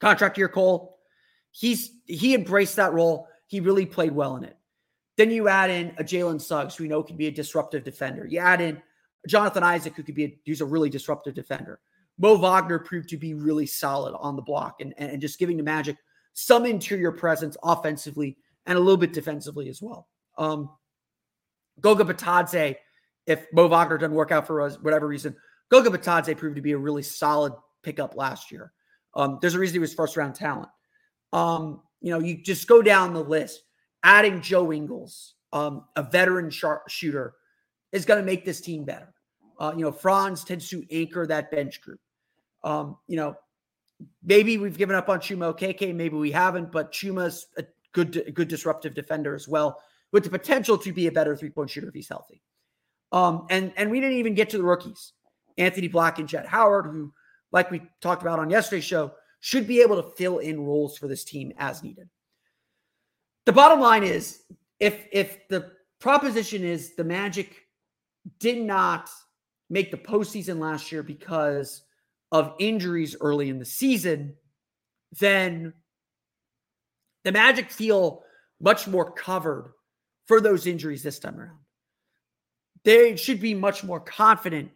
contract 0.01 0.37
year, 0.37 0.49
Cole. 0.49 0.99
He's 1.53 1.93
he 2.07 2.35
embraced 2.35 2.77
that 2.77 2.93
role. 2.93 3.29
He 3.47 3.61
really 3.61 3.87
played 3.87 4.13
well 4.13 4.37
in 4.37 4.45
it. 4.45 4.57
Then 5.17 5.31
you 5.31 5.49
add 5.49 5.71
in 5.71 5.95
a 5.99 6.05
Jalen 6.05 6.41
Suggs, 6.41 6.75
who 6.75 6.85
we 6.85 6.89
know 6.89 7.03
can 7.03 7.17
be 7.17 7.27
a 7.29 7.31
disruptive 7.31 7.85
defender. 7.85 8.27
You 8.27 8.41
add 8.41 8.61
in 8.61 8.83
Jonathan 9.29 9.63
Isaac, 9.63 9.95
who 9.95 10.03
could 10.03 10.15
be 10.15 10.25
a, 10.25 10.39
who's 10.47 10.61
a 10.61 10.67
really 10.67 10.91
disruptive 10.91 11.35
defender. 11.35 11.81
Mo 12.19 12.37
Wagner 12.37 12.79
proved 12.79 13.09
to 13.11 13.17
be 13.17 13.35
really 13.35 13.67
solid 13.67 14.15
on 14.19 14.37
the 14.37 14.43
block 14.43 14.81
and, 14.81 14.95
and 14.99 15.21
just 15.21 15.39
giving 15.39 15.57
the 15.57 15.63
Magic 15.63 15.97
some 16.35 16.67
interior 16.67 17.13
presence 17.13 17.57
offensively 17.63 18.37
and 18.67 18.77
a 18.77 18.81
little 18.81 18.97
bit 18.97 19.13
defensively 19.13 19.69
as 19.69 19.83
well. 19.83 20.09
Um, 20.39 20.71
Goga 21.81 22.05
Bitadze, 22.05 22.77
if 23.27 23.47
Mo 23.53 23.67
Wagner 23.69 23.99
doesn't 23.99 24.15
work 24.15 24.33
out 24.33 24.47
for 24.47 24.61
us, 24.61 24.77
whatever 24.81 25.07
reason, 25.07 25.35
Goga 25.71 25.91
Bitadze 25.91 26.37
proved 26.37 26.57
to 26.57 26.63
be 26.63 26.73
a 26.73 26.79
really 26.79 27.03
solid 27.03 27.53
pickup 27.83 28.17
last 28.17 28.53
year. 28.53 28.73
Um, 29.15 29.39
there's 29.41 29.55
a 29.55 29.59
reason 29.59 29.75
he 29.75 29.79
was 29.79 29.95
first 29.95 30.17
round 30.17 30.35
talent. 30.35 30.69
Um, 31.33 31.83
you 32.01 32.11
know, 32.11 32.21
you 32.21 32.43
just 32.43 32.67
go 32.67 32.83
down 32.83 33.15
the 33.15 33.23
list. 33.23 33.63
Adding 34.05 34.41
Joe 34.41 34.73
Ingles, 34.73 35.35
um, 35.53 35.85
a 35.97 36.03
veteran 36.03 36.51
sharp 36.51 36.89
shooter, 36.89 37.35
is 37.93 38.05
going 38.05 38.19
to 38.19 38.27
make 38.27 38.45
this 38.45 38.61
team 38.61 38.85
better. 38.85 39.12
Uh, 39.63 39.73
you 39.77 39.85
know, 39.85 39.93
Franz 39.93 40.43
tends 40.43 40.69
to 40.71 40.85
anchor 40.91 41.25
that 41.25 41.53
bench 41.53 41.81
group. 41.81 42.01
Um, 42.65 42.97
you 43.07 43.17
know, 43.17 43.37
maybe 44.25 44.59
we've 44.59 44.77
given 44.77 44.97
up 44.97 45.09
on 45.09 45.21
Chuma 45.21 45.55
Okeke, 45.55 45.95
maybe 45.95 46.17
we 46.17 46.33
haven't, 46.33 46.73
but 46.73 46.91
Chuma's 46.91 47.47
a 47.57 47.65
good, 47.93 48.33
good 48.35 48.49
disruptive 48.49 48.93
defender 48.93 49.37
as 49.37 49.47
well, 49.47 49.81
with 50.11 50.25
the 50.25 50.31
potential 50.31 50.77
to 50.79 50.93
be 50.93 51.07
a 51.07 51.13
better 51.13 51.37
three 51.37 51.51
point 51.51 51.71
shooter 51.71 51.87
if 51.87 51.95
he's 51.95 52.09
healthy. 52.09 52.43
Um, 53.13 53.47
and 53.51 53.73
and 53.77 53.89
we 53.89 54.01
didn't 54.01 54.17
even 54.17 54.35
get 54.35 54.51
to 54.51 54.59
the 54.59 54.65
rookies, 54.65 55.13
Anthony 55.57 55.87
Black 55.87 56.19
and 56.19 56.29
Jett 56.29 56.47
Howard, 56.47 56.87
who, 56.87 57.13
like 57.53 57.71
we 57.71 57.83
talked 58.01 58.23
about 58.23 58.41
on 58.41 58.51
yesterday's 58.51 58.83
show, 58.85 59.13
should 59.39 59.69
be 59.69 59.81
able 59.81 60.03
to 60.03 60.11
fill 60.17 60.39
in 60.39 60.67
roles 60.67 60.99
for 60.99 61.07
this 61.07 61.23
team 61.23 61.53
as 61.59 61.85
needed. 61.85 62.09
The 63.47 63.53
bottom 63.53 63.79
line 63.79 64.03
is 64.03 64.43
if 64.81 65.07
if 65.13 65.47
the 65.47 65.71
proposition 66.01 66.65
is 66.65 66.97
the 66.97 67.05
Magic 67.05 67.55
did 68.41 68.59
not 68.59 69.09
make 69.73 69.91
the 69.91 69.97
postseason 69.97 70.59
last 70.59 70.93
year 70.93 71.03
because 71.03 71.81
of 72.31 72.55
injuries 72.59 73.17
early 73.23 73.49
in 73.49 73.59
the 73.59 73.65
season, 73.65 74.35
then 75.19 75.73
the 77.25 77.33
Magic 77.33 77.71
feel 77.71 78.23
much 78.61 78.87
more 78.87 79.11
covered 79.11 79.73
for 80.27 80.43
those 80.43 80.67
injuries 80.67 81.03
this 81.03 81.19
time 81.19 81.41
around. 81.41 81.57
They 82.85 83.17
should 83.17 83.41
be 83.41 83.55
much 83.55 83.83
more 83.83 84.01
confident 84.01 84.71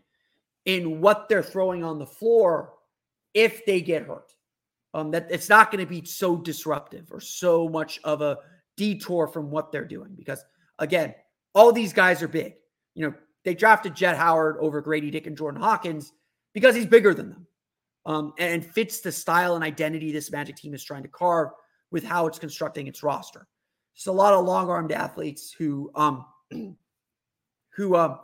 in 0.64 1.02
what 1.02 1.28
they're 1.28 1.42
throwing 1.42 1.84
on 1.84 1.98
the 1.98 2.06
floor 2.06 2.72
if 3.34 3.66
they 3.66 3.82
get 3.82 4.06
hurt. 4.06 4.32
Um, 4.94 5.10
that 5.10 5.26
it's 5.30 5.50
not 5.50 5.70
going 5.70 5.84
to 5.84 5.88
be 5.88 6.06
so 6.06 6.36
disruptive 6.36 7.12
or 7.12 7.20
so 7.20 7.68
much 7.68 8.00
of 8.02 8.22
a 8.22 8.38
detour 8.78 9.26
from 9.26 9.50
what 9.50 9.70
they're 9.70 9.84
doing 9.84 10.14
because 10.16 10.42
again, 10.78 11.14
all 11.54 11.70
these 11.70 11.92
guys 11.92 12.22
are 12.22 12.28
big. 12.28 12.54
You 12.94 13.08
know, 13.08 13.14
they 13.46 13.54
drafted 13.54 13.94
Jett 13.94 14.16
Howard 14.16 14.56
over 14.58 14.82
Gradey 14.82 15.12
Dick 15.12 15.28
and 15.28 15.36
Jordan 15.36 15.62
Hawkins 15.62 16.12
because 16.52 16.74
he's 16.74 16.84
bigger 16.84 17.14
than 17.14 17.30
them 17.30 17.46
um, 18.04 18.32
and 18.40 18.66
fits 18.66 19.00
the 19.00 19.12
style 19.12 19.54
and 19.54 19.62
identity 19.62 20.10
this 20.10 20.32
Magic 20.32 20.56
team 20.56 20.74
is 20.74 20.82
trying 20.82 21.04
to 21.04 21.08
carve 21.08 21.50
with 21.92 22.02
how 22.02 22.26
it's 22.26 22.40
constructing 22.40 22.88
its 22.88 23.04
roster. 23.04 23.46
Just 23.94 24.08
a 24.08 24.12
lot 24.12 24.34
of 24.34 24.44
long-armed 24.44 24.90
athletes 24.90 25.54
who 25.56 25.92
um, 25.94 26.24
who 27.76 27.94
uh, 27.94 28.18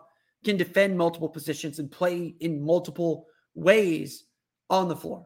can 0.45 0.57
defend 0.57 0.99
multiple 0.99 1.29
positions 1.29 1.79
and 1.79 1.89
play 1.89 2.35
in 2.41 2.61
multiple 2.61 3.29
ways 3.55 4.25
on 4.71 4.89
the 4.89 4.97
floor. 4.97 5.25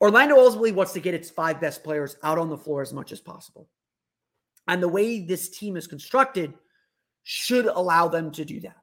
Orlando 0.00 0.36
ultimately 0.36 0.70
wants 0.70 0.92
to 0.92 1.00
get 1.00 1.14
its 1.14 1.30
five 1.30 1.60
best 1.60 1.82
players 1.82 2.16
out 2.22 2.38
on 2.38 2.48
the 2.48 2.56
floor 2.56 2.80
as 2.80 2.92
much 2.92 3.10
as 3.10 3.20
possible. 3.20 3.68
And 4.68 4.80
the 4.80 4.88
way 4.88 5.20
this 5.20 5.48
team 5.48 5.76
is 5.76 5.88
constructed 5.88 6.54
should 7.24 7.66
allow 7.66 8.06
them 8.06 8.30
to 8.30 8.44
do 8.44 8.60
that. 8.60 8.76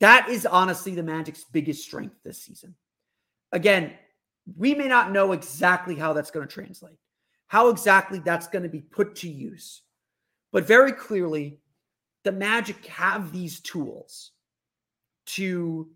That 0.00 0.28
is 0.28 0.46
honestly 0.46 0.94
the 0.94 1.02
Magic's 1.02 1.44
biggest 1.44 1.84
strength 1.84 2.16
this 2.24 2.42
season. 2.42 2.74
Again, 3.52 3.92
we 4.56 4.74
may 4.74 4.88
not 4.88 5.12
know 5.12 5.32
exactly 5.32 5.94
how 5.94 6.12
that's 6.12 6.30
going 6.30 6.46
to 6.46 6.52
translate, 6.52 6.98
how 7.46 7.68
exactly 7.68 8.18
that's 8.18 8.46
going 8.46 8.62
to 8.62 8.68
be 8.68 8.80
put 8.80 9.16
to 9.16 9.28
use. 9.28 9.82
But 10.52 10.66
very 10.66 10.92
clearly, 10.92 11.60
the 12.24 12.32
Magic 12.32 12.84
have 12.86 13.32
these 13.32 13.60
tools 13.60 14.32
to 15.26 15.88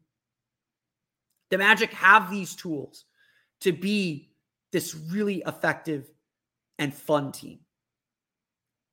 the 1.51 1.59
Magic 1.59 1.93
have 1.93 2.31
these 2.31 2.55
tools 2.55 3.05
to 3.61 3.73
be 3.73 4.31
this 4.71 4.95
really 4.95 5.43
effective 5.47 6.11
and 6.79 6.95
fun 6.95 7.33
team. 7.33 7.61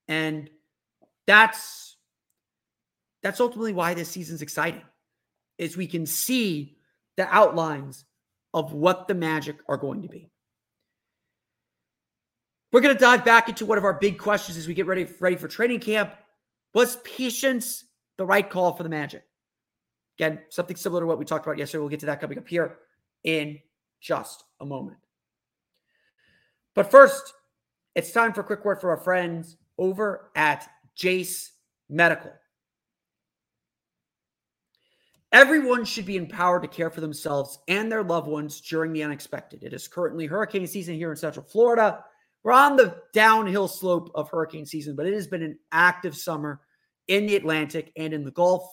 And 0.08 0.50
that's 1.28 1.95
that's 3.26 3.40
ultimately 3.40 3.74
why 3.74 3.96
this 3.96 4.08
season's 4.08 4.44
exciting. 4.44 4.84
Is 5.58 5.76
we 5.76 5.88
can 5.88 6.06
see 6.06 6.78
the 7.18 7.28
outlines 7.34 8.06
of 8.54 8.72
what 8.72 9.08
the 9.08 9.16
Magic 9.16 9.56
are 9.68 9.78
going 9.78 10.04
to 10.04 10.08
be. 10.08 10.30
We're 12.72 12.82
going 12.82 12.94
to 12.94 13.02
dive 13.02 13.26
back 13.26 13.50
into 13.50 13.66
one 13.66 13.80
of 13.80 13.84
our 13.84 13.96
big 13.96 14.20
questions 14.20 14.60
as 14.60 14.68
we 14.68 14.76
get 14.76 14.86
ready 14.86 15.08
ready 15.20 15.38
for 15.38 15.48
training 15.48 15.80
camp. 15.80 16.14
Was 16.76 16.98
patience 16.98 17.86
the 18.20 18.28
right 18.28 18.48
call 18.48 18.74
for 18.74 18.84
the 18.84 18.90
Magic? 18.90 19.24
Again, 20.20 20.42
something 20.50 20.76
similar 20.76 21.02
to 21.02 21.08
what 21.08 21.18
we 21.18 21.26
talked 21.26 21.48
about 21.48 21.58
yesterday. 21.58 21.80
We'll 21.80 21.90
get 21.90 22.02
to 22.02 22.06
that 22.06 22.22
coming 22.22 22.38
up 22.38 22.48
here 22.48 22.78
in 23.24 23.58
just 24.02 24.44
a 24.60 24.66
moment. 24.68 25.00
But 26.76 26.92
first, 26.92 27.34
it's 27.96 28.12
time 28.12 28.34
for 28.34 28.42
a 28.42 28.46
quick 28.46 28.64
word 28.64 28.82
for 28.82 28.92
our 28.92 28.98
friends 29.04 29.58
over 29.80 30.30
at 30.36 30.70
Jase 30.94 31.54
Medical. 31.90 32.32
Everyone 35.36 35.84
should 35.84 36.06
be 36.06 36.16
empowered 36.16 36.62
to 36.62 36.68
care 36.70 36.90
for 36.90 37.02
themselves 37.02 37.60
and 37.68 37.92
their 37.92 38.04
loved 38.04 38.30
ones 38.30 38.62
during 38.62 38.94
the 38.94 39.04
unexpected. 39.04 39.64
It 39.64 39.74
is 39.74 39.86
currently 39.86 40.28
hurricane 40.28 40.66
season 40.66 40.96
here 40.96 41.12
in 41.12 41.18
Central 41.18 41.46
Florida. 41.46 42.06
We're 42.42 42.54
on 42.54 42.78
the 42.78 43.02
downhill 43.12 43.68
slope 43.68 44.12
of 44.16 44.30
hurricane 44.30 44.66
season, 44.66 44.96
but 44.96 45.06
it 45.06 45.14
has 45.14 45.28
been 45.28 45.44
an 45.44 45.60
active 45.74 46.16
summer 46.16 46.62
in 47.10 47.26
the 47.26 47.36
Atlantic 47.36 47.92
and 47.98 48.14
in 48.14 48.24
the 48.24 48.32
Gulf. 48.32 48.64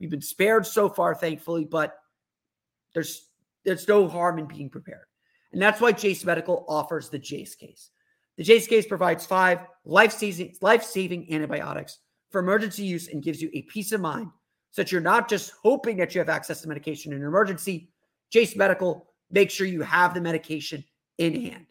We've 0.00 0.10
been 0.10 0.20
spared 0.20 0.66
so 0.66 0.88
far, 0.88 1.14
thankfully, 1.14 1.66
but 1.66 1.96
there's 2.94 3.28
there's 3.64 3.86
no 3.86 4.08
harm 4.08 4.40
in 4.40 4.46
being 4.46 4.70
prepared. 4.70 5.06
And 5.52 5.62
that's 5.62 5.80
why 5.80 5.92
Jase 5.92 6.24
Medical 6.24 6.64
offers 6.68 7.10
the 7.10 7.18
Jase 7.20 7.54
case. 7.54 7.90
The 8.38 8.42
Jase 8.42 8.66
case 8.66 8.86
provides 8.86 9.24
five 9.24 9.60
life-saving, 9.84 10.56
life-saving 10.62 11.32
antibiotics 11.32 12.00
for 12.30 12.40
emergency 12.40 12.82
use 12.82 13.06
and 13.06 13.22
gives 13.22 13.40
you 13.40 13.50
a 13.54 13.62
peace 13.62 13.92
of 13.92 14.00
mind 14.00 14.30
so 14.72 14.82
that 14.82 14.90
you're 14.90 15.00
not 15.00 15.28
just 15.28 15.52
hoping 15.62 15.96
that 15.98 16.14
you 16.14 16.18
have 16.18 16.28
access 16.28 16.60
to 16.62 16.68
medication 16.68 17.12
in 17.12 17.20
an 17.20 17.26
emergency. 17.26 17.90
Jase 18.30 18.56
Medical 18.56 19.08
make 19.30 19.50
sure 19.50 19.66
you 19.66 19.82
have 19.82 20.12
the 20.12 20.20
medication 20.20 20.84
in 21.18 21.40
hand. 21.40 21.66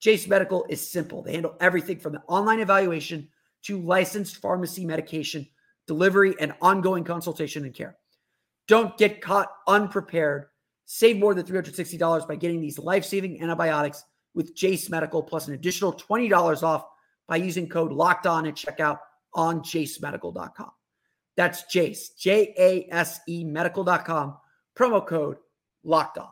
Jase 0.00 0.26
Medical 0.26 0.66
is 0.68 0.86
simple. 0.86 1.22
They 1.22 1.32
handle 1.32 1.56
everything 1.60 1.98
from 1.98 2.12
the 2.12 2.22
online 2.22 2.60
evaluation 2.60 3.28
to 3.62 3.80
licensed 3.80 4.36
pharmacy 4.36 4.84
medication 4.84 5.48
delivery, 5.88 6.36
and 6.38 6.54
ongoing 6.62 7.02
consultation 7.02 7.64
and 7.64 7.74
care. 7.74 7.96
Don't 8.68 8.96
get 8.96 9.20
caught 9.20 9.48
unprepared. 9.66 10.46
Save 10.84 11.18
more 11.18 11.34
than 11.34 11.44
$360 11.44 12.28
by 12.28 12.36
getting 12.36 12.60
these 12.60 12.78
life 12.78 13.04
saving 13.04 13.42
antibiotics 13.42 14.04
with 14.34 14.54
Jase 14.54 14.88
Medical, 14.88 15.22
plus 15.22 15.48
an 15.48 15.54
additional 15.54 15.92
$20 15.92 16.62
off 16.62 16.86
by 17.26 17.36
using 17.36 17.68
code 17.68 17.92
locked 17.92 18.26
on 18.26 18.46
at 18.46 18.54
checkout 18.54 18.98
on 19.34 19.60
jasemedical.com. 19.60 20.70
That's 21.38 21.62
Jase, 21.72 22.08
J 22.18 22.52
A 22.58 22.92
S 22.92 23.20
E 23.28 23.44
medical.com, 23.44 24.36
promo 24.76 25.06
code 25.06 25.36
locked 25.84 26.18
on. 26.18 26.26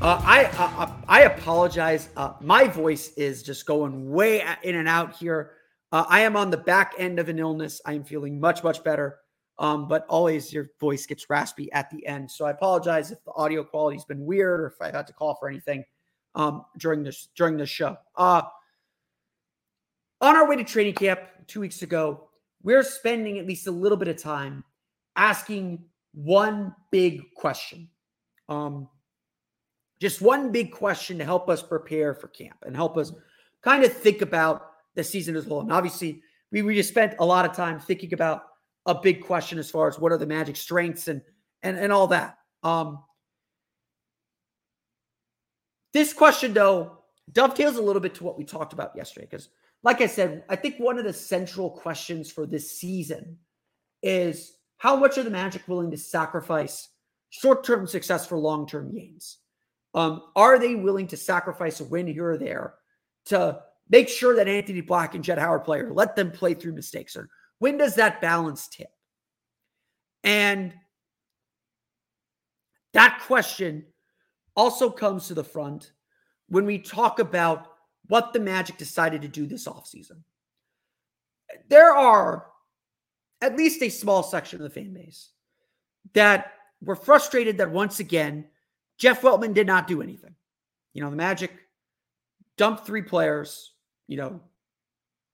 Uh, 0.00 0.20
I 0.24 0.44
uh, 0.44 0.82
uh, 0.84 0.92
I 1.08 1.22
apologize. 1.22 2.08
Uh, 2.16 2.34
my 2.40 2.68
voice 2.68 3.12
is 3.16 3.42
just 3.42 3.66
going 3.66 4.12
way 4.12 4.44
in 4.62 4.76
and 4.76 4.86
out 4.88 5.16
here. 5.16 5.54
Uh, 5.92 6.04
I 6.08 6.20
am 6.20 6.36
on 6.36 6.50
the 6.50 6.56
back 6.56 6.94
end 6.98 7.18
of 7.18 7.28
an 7.28 7.38
illness. 7.38 7.80
I 7.84 7.92
am 7.92 8.02
feeling 8.02 8.40
much 8.40 8.64
much 8.64 8.82
better, 8.82 9.18
um, 9.58 9.86
but 9.86 10.06
always 10.08 10.52
your 10.52 10.70
voice 10.80 11.04
gets 11.04 11.28
raspy 11.28 11.70
at 11.72 11.90
the 11.90 12.04
end. 12.06 12.30
So 12.30 12.46
I 12.46 12.50
apologize 12.50 13.12
if 13.12 13.22
the 13.24 13.32
audio 13.32 13.62
quality's 13.62 14.04
been 14.04 14.24
weird 14.24 14.60
or 14.60 14.66
if 14.68 14.80
I 14.80 14.90
had 14.90 15.06
to 15.08 15.12
call 15.12 15.34
for 15.34 15.48
anything 15.48 15.84
um, 16.34 16.64
during 16.78 17.02
this 17.02 17.28
during 17.36 17.58
the 17.58 17.66
show. 17.66 17.96
Uh, 18.16 18.42
on 20.22 20.36
our 20.36 20.48
way 20.48 20.56
to 20.56 20.64
training 20.64 20.94
camp 20.94 21.20
two 21.46 21.60
weeks 21.60 21.82
ago, 21.82 22.28
we're 22.62 22.82
spending 22.82 23.38
at 23.38 23.46
least 23.46 23.66
a 23.66 23.72
little 23.72 23.98
bit 23.98 24.08
of 24.08 24.16
time 24.16 24.64
asking 25.16 25.84
one 26.14 26.74
big 26.90 27.34
question. 27.34 27.88
Um, 28.48 28.88
just 30.00 30.22
one 30.22 30.52
big 30.52 30.72
question 30.72 31.18
to 31.18 31.24
help 31.24 31.50
us 31.50 31.62
prepare 31.62 32.14
for 32.14 32.28
camp 32.28 32.56
and 32.64 32.74
help 32.74 32.96
us 32.96 33.12
kind 33.62 33.84
of 33.84 33.92
think 33.92 34.22
about 34.22 34.71
the 34.94 35.04
season 35.04 35.36
as 35.36 35.46
a 35.46 35.48
whole. 35.48 35.60
And 35.60 35.72
obviously, 35.72 36.22
we, 36.50 36.62
we 36.62 36.74
just 36.74 36.88
spent 36.88 37.14
a 37.18 37.24
lot 37.24 37.44
of 37.44 37.54
time 37.54 37.80
thinking 37.80 38.12
about 38.12 38.42
a 38.86 38.94
big 38.94 39.24
question 39.24 39.58
as 39.58 39.70
far 39.70 39.88
as 39.88 39.98
what 39.98 40.12
are 40.12 40.18
the 40.18 40.26
magic 40.26 40.56
strengths 40.56 41.08
and 41.08 41.22
and 41.62 41.78
and 41.78 41.92
all 41.92 42.08
that. 42.08 42.38
Um, 42.62 43.02
this 45.92 46.12
question, 46.12 46.52
though, 46.52 46.98
dovetails 47.30 47.76
a 47.76 47.82
little 47.82 48.00
bit 48.00 48.14
to 48.16 48.24
what 48.24 48.38
we 48.38 48.44
talked 48.44 48.72
about 48.72 48.96
yesterday. 48.96 49.26
Because, 49.30 49.48
like 49.82 50.00
I 50.00 50.06
said, 50.06 50.44
I 50.48 50.56
think 50.56 50.76
one 50.78 50.98
of 50.98 51.04
the 51.04 51.12
central 51.12 51.70
questions 51.70 52.30
for 52.30 52.46
this 52.46 52.70
season 52.78 53.38
is 54.02 54.54
how 54.78 54.96
much 54.96 55.18
are 55.18 55.22
the 55.22 55.30
Magic 55.30 55.66
willing 55.68 55.90
to 55.90 55.96
sacrifice 55.96 56.88
short 57.30 57.64
term 57.64 57.86
success 57.86 58.26
for 58.26 58.36
long 58.36 58.66
term 58.66 58.92
gains? 58.92 59.38
Um, 59.94 60.22
are 60.34 60.58
they 60.58 60.74
willing 60.74 61.06
to 61.08 61.16
sacrifice 61.16 61.80
a 61.80 61.84
win 61.84 62.06
here 62.06 62.30
or 62.30 62.38
there 62.38 62.74
to 63.26 63.60
make 63.92 64.08
sure 64.08 64.34
that 64.34 64.48
Anthony 64.48 64.80
Black 64.80 65.14
and 65.14 65.22
Jett 65.22 65.38
Howard 65.38 65.64
play 65.64 65.78
or 65.78 65.92
let 65.92 66.16
them 66.16 66.32
play 66.32 66.54
through 66.54 66.72
mistakes? 66.72 67.14
Or 67.14 67.28
when 67.60 67.76
does 67.76 67.94
that 67.94 68.20
balance 68.20 68.66
tip? 68.66 68.90
And 70.24 70.74
that 72.94 73.22
question 73.26 73.84
also 74.56 74.90
comes 74.90 75.28
to 75.28 75.34
the 75.34 75.44
front 75.44 75.92
when 76.48 76.66
we 76.66 76.78
talk 76.78 77.20
about 77.20 77.68
what 78.08 78.32
the 78.32 78.40
Magic 78.40 78.76
decided 78.78 79.22
to 79.22 79.28
do 79.28 79.46
this 79.46 79.68
offseason. 79.68 80.22
There 81.68 81.94
are 81.94 82.46
at 83.40 83.56
least 83.56 83.82
a 83.82 83.88
small 83.88 84.22
section 84.22 84.60
of 84.60 84.64
the 84.64 84.70
fan 84.80 84.92
base 84.92 85.30
that 86.14 86.52
were 86.80 86.96
frustrated 86.96 87.58
that 87.58 87.70
once 87.70 88.00
again 88.00 88.46
Jeff 88.98 89.22
Weltman 89.22 89.54
did 89.54 89.66
not 89.66 89.86
do 89.86 90.02
anything. 90.02 90.34
You 90.92 91.02
know, 91.02 91.10
the 91.10 91.16
Magic 91.16 91.52
dumped 92.56 92.86
three 92.86 93.02
players. 93.02 93.72
You 94.08 94.16
know, 94.16 94.40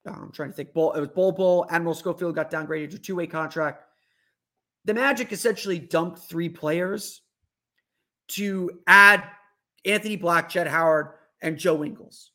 I'm 0.07 0.33
trying 0.33 0.51
to 0.51 0.55
think. 0.55 0.73
Bull, 0.73 0.93
it 0.93 1.01
was 1.01 1.09
Bol 1.09 1.33
Bol. 1.33 1.67
Admiral 1.71 1.95
Schofield 1.95 2.35
got 2.35 2.51
downgraded 2.51 2.91
to 2.91 2.99
two 2.99 3.17
way 3.17 3.27
contract. 3.27 3.85
The 4.85 4.95
Magic 4.95 5.33
essentially 5.33 5.79
dumped 5.79 6.21
three 6.21 6.49
players 6.49 7.23
to 8.29 8.71
add 8.87 9.25
Anthony 9.85 10.17
Black, 10.17 10.51
Jett 10.51 10.67
Howard, 10.67 11.15
and 11.43 11.59
Joe 11.59 11.85
Ingles. 11.85 12.31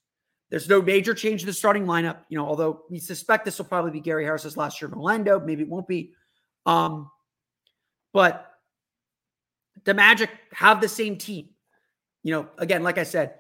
There's 0.50 0.70
no 0.70 0.82
major 0.82 1.16
change 1.16 1.42
in 1.42 1.48
the 1.48 1.54
starting 1.54 1.86
lineup, 1.86 2.18
you 2.30 2.38
know, 2.38 2.46
although 2.46 2.84
we 2.90 3.00
suspect 3.00 3.44
this 3.44 3.58
will 3.58 3.66
probably 3.66 3.92
be 3.92 4.00
Gary 4.00 4.24
Harris's 4.24 4.56
last 4.56 4.82
year 4.82 4.88
in 4.88 4.94
Orlando. 4.94 5.40
Maybe 5.40 5.64
it 5.64 5.70
won't 5.70 5.88
be. 5.88 6.14
Um, 6.66 7.10
but 8.14 8.52
the 9.84 9.96
Magic 9.96 10.30
have 10.52 10.80
the 10.80 10.88
same 10.88 11.18
team. 11.18 11.50
You 12.22 12.34
know, 12.34 12.50
again, 12.58 12.84
like 12.84 13.00
I 13.00 13.04
said, 13.04 13.36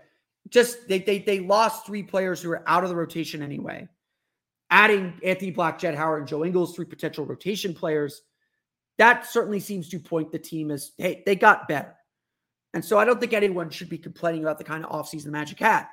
just 0.50 0.88
they 0.88 1.00
they 1.00 1.20
they 1.20 1.40
lost 1.40 1.86
three 1.86 2.04
players 2.04 2.42
who 2.42 2.52
are 2.52 2.64
out 2.68 2.84
of 2.84 2.90
the 2.90 2.96
rotation 2.96 3.42
anyway. 3.42 3.88
Adding 4.70 5.20
Anthony 5.24 5.52
Black, 5.52 5.80
Jett 5.80 5.96
Howard, 5.96 6.20
and 6.20 6.28
Joe 6.28 6.44
Ingles, 6.44 6.76
three 6.76 6.86
potential 6.86 7.26
rotation 7.26 7.74
players, 7.74 8.24
that 8.98 9.26
certainly 9.26 9.60
seems 9.60 9.90
to 9.90 10.00
point 10.00 10.32
the 10.32 10.40
team 10.40 10.72
as 10.72 10.92
hey, 10.98 11.24
they 11.26 11.36
got 11.36 11.68
better. 11.68 11.96
And 12.74 12.84
so 12.84 12.98
I 12.98 13.06
don't 13.06 13.20
think 13.20 13.34
anyone 13.34 13.70
should 13.70 13.90
be 13.90 14.00
complaining 14.00 14.42
about 14.42 14.58
the 14.58 14.64
kind 14.64 14.84
of 14.84 14.92
offseason 14.92 15.28
Magic 15.28 15.60
had. 15.60 15.86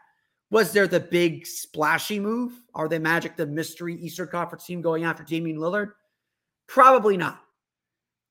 Was 0.50 0.72
there 0.72 0.88
the 0.88 1.00
big 1.00 1.46
splashy 1.46 2.18
move? 2.18 2.52
Are 2.74 2.88
they 2.88 2.98
Magic 2.98 3.36
the 3.36 3.46
mystery 3.46 3.94
Eastern 3.96 4.28
Conference 4.28 4.64
team 4.64 4.82
going 4.82 5.04
after 5.04 5.22
Damian 5.22 5.58
Lillard? 5.58 5.92
Probably 6.66 7.16
not. 7.16 7.40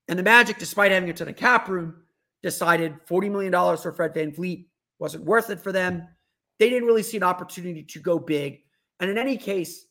And 0.07 0.17
the 0.17 0.23
Magic, 0.23 0.57
despite 0.57 0.91
having 0.91 1.09
a 1.09 1.13
ton 1.13 1.29
of 1.29 1.35
cap 1.35 1.69
room, 1.69 1.95
decided 2.41 2.95
$40 3.07 3.31
million 3.31 3.77
for 3.77 3.93
Fred 3.93 4.13
VanVleet 4.13 4.65
wasn't 4.99 5.25
worth 5.25 5.49
it 5.49 5.59
for 5.59 5.71
them. 5.71 6.07
They 6.59 6.69
didn't 6.69 6.87
really 6.87 7.03
see 7.03 7.17
an 7.17 7.23
opportunity 7.23 7.83
to 7.83 7.99
go 7.99 8.19
big. 8.19 8.59
And 8.99 9.09
in 9.09 9.17
any 9.17 9.37
case, 9.37 9.85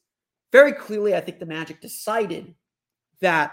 very 0.53 0.73
clearly, 0.73 1.15
I 1.15 1.21
think 1.21 1.39
the 1.39 1.47
Magic 1.47 1.81
decided 1.81 2.55
that 3.21 3.53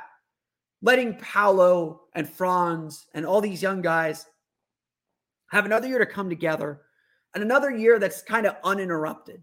letting 0.82 1.16
Paolo 1.16 2.02
and 2.14 2.30
Franz 2.30 3.06
and 3.14 3.26
all 3.26 3.42
these 3.42 3.62
young 3.62 3.82
guys 3.82 4.26
have 5.50 5.66
another 5.66 5.88
year 5.88 6.00
to 6.00 6.06
come 6.06 6.30
together 6.30 6.82
and 7.36 7.44
another 7.44 7.70
year 7.70 8.00
that's 8.00 8.22
kind 8.22 8.46
of 8.46 8.56
uninterrupted 8.64 9.42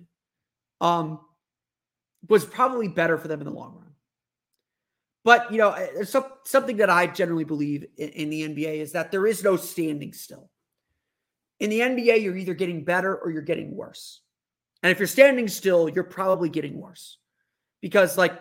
um, 0.80 1.20
was 2.28 2.44
probably 2.44 2.88
better 2.88 3.18
for 3.18 3.28
them 3.28 3.40
in 3.40 3.46
the 3.46 3.52
long 3.52 3.74
run. 3.74 3.92
But 5.24 5.52
you 5.52 5.58
know, 5.58 5.76
so, 6.04 6.32
something 6.44 6.78
that 6.78 6.90
I 6.90 7.06
generally 7.06 7.44
believe 7.44 7.86
in, 7.96 8.08
in 8.08 8.30
the 8.30 8.48
NBA 8.48 8.78
is 8.78 8.92
that 8.92 9.12
there 9.12 9.26
is 9.26 9.44
no 9.44 9.56
standing 9.56 10.12
still. 10.12 10.50
In 11.62 11.70
the 11.70 11.78
NBA, 11.78 12.24
you're 12.24 12.36
either 12.36 12.54
getting 12.54 12.82
better 12.82 13.14
or 13.16 13.30
you're 13.30 13.40
getting 13.40 13.76
worse. 13.76 14.20
And 14.82 14.90
if 14.90 14.98
you're 14.98 15.06
standing 15.06 15.46
still, 15.46 15.88
you're 15.88 16.02
probably 16.02 16.48
getting 16.48 16.76
worse 16.76 17.18
because, 17.80 18.18
like, 18.18 18.36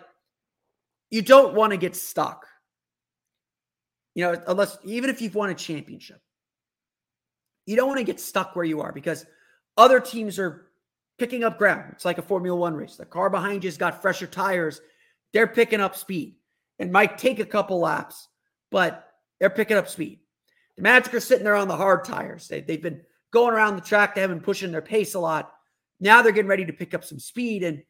you 1.08 1.22
don't 1.22 1.54
want 1.54 1.70
to 1.70 1.76
get 1.76 1.94
stuck. 1.94 2.48
You 4.16 4.24
know, 4.24 4.42
unless 4.48 4.76
even 4.82 5.08
if 5.08 5.22
you've 5.22 5.36
won 5.36 5.50
a 5.50 5.54
championship, 5.54 6.20
you 7.64 7.76
don't 7.76 7.86
want 7.86 7.98
to 7.98 8.04
get 8.04 8.18
stuck 8.18 8.56
where 8.56 8.64
you 8.64 8.80
are 8.80 8.90
because 8.90 9.24
other 9.76 10.00
teams 10.00 10.40
are 10.40 10.66
picking 11.16 11.44
up 11.44 11.58
ground. 11.58 11.92
It's 11.92 12.04
like 12.04 12.18
a 12.18 12.22
Formula 12.22 12.58
One 12.58 12.74
race. 12.74 12.96
The 12.96 13.06
car 13.06 13.30
behind 13.30 13.62
you's 13.62 13.76
got 13.76 14.02
fresher 14.02 14.26
tires. 14.26 14.80
They're 15.32 15.46
picking 15.46 15.80
up 15.80 15.94
speed. 15.94 16.34
It 16.80 16.90
might 16.90 17.18
take 17.18 17.38
a 17.38 17.46
couple 17.46 17.78
laps, 17.78 18.26
but 18.72 19.06
they're 19.38 19.48
picking 19.48 19.76
up 19.76 19.88
speed. 19.88 20.18
The 20.74 20.82
Magic 20.82 21.14
are 21.14 21.20
sitting 21.20 21.44
there 21.44 21.54
on 21.54 21.68
the 21.68 21.76
hard 21.76 22.04
tires. 22.04 22.48
They, 22.48 22.62
they've 22.62 22.82
been 22.82 23.02
going 23.32 23.54
around 23.54 23.76
the 23.76 23.82
track. 23.82 24.14
They 24.14 24.20
haven't 24.20 24.38
been 24.38 24.44
pushing 24.44 24.70
their 24.70 24.82
pace 24.82 25.14
a 25.14 25.20
lot. 25.20 25.52
Now 26.00 26.22
they're 26.22 26.32
getting 26.32 26.48
ready 26.48 26.64
to 26.66 26.72
pick 26.72 26.94
up 26.94 27.04
some 27.04 27.18
speed. 27.18 27.64
And 27.64 27.82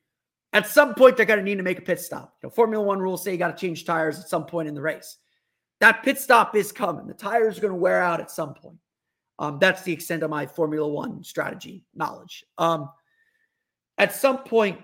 at 0.53 0.67
some 0.67 0.95
point, 0.95 1.17
they're 1.17 1.27
going 1.27 1.39
to 1.39 1.45
need 1.45 1.57
to 1.57 1.63
make 1.63 1.79
a 1.79 1.83
pit 1.83 2.01
stop. 2.01 2.35
You 2.43 2.47
know, 2.47 2.51
Formula 2.51 2.85
One 2.85 2.99
rules 2.99 3.23
say 3.23 3.33
you 3.33 3.39
got 3.39 3.57
to 3.57 3.61
change 3.61 3.85
tires 3.85 4.19
at 4.19 4.29
some 4.29 4.47
point 4.47 4.69
in 4.69 4.75
the 4.75 4.83
race. 4.83 5.19
That 5.81 6.03
pit 6.03 6.19
stop 6.19 6.55
is 6.55 6.73
coming. 6.73 7.07
The 7.07 7.15
tires 7.15 7.59
are 7.59 7.61
going 7.61 7.73
to 7.73 7.79
wear 7.79 8.01
out 8.01 8.21
at 8.21 8.31
some 8.31 8.55
point. 8.55 8.79
Um, 9.39 9.59
that's 9.59 9.83
the 9.83 9.93
extent 9.93 10.23
of 10.23 10.31
my 10.31 10.47
Formula 10.47 10.87
One 10.87 11.25
strategy 11.25 11.85
knowledge. 11.95 12.45
Um, 12.59 12.91
at 13.99 14.15
some 14.15 14.39
point, 14.39 14.79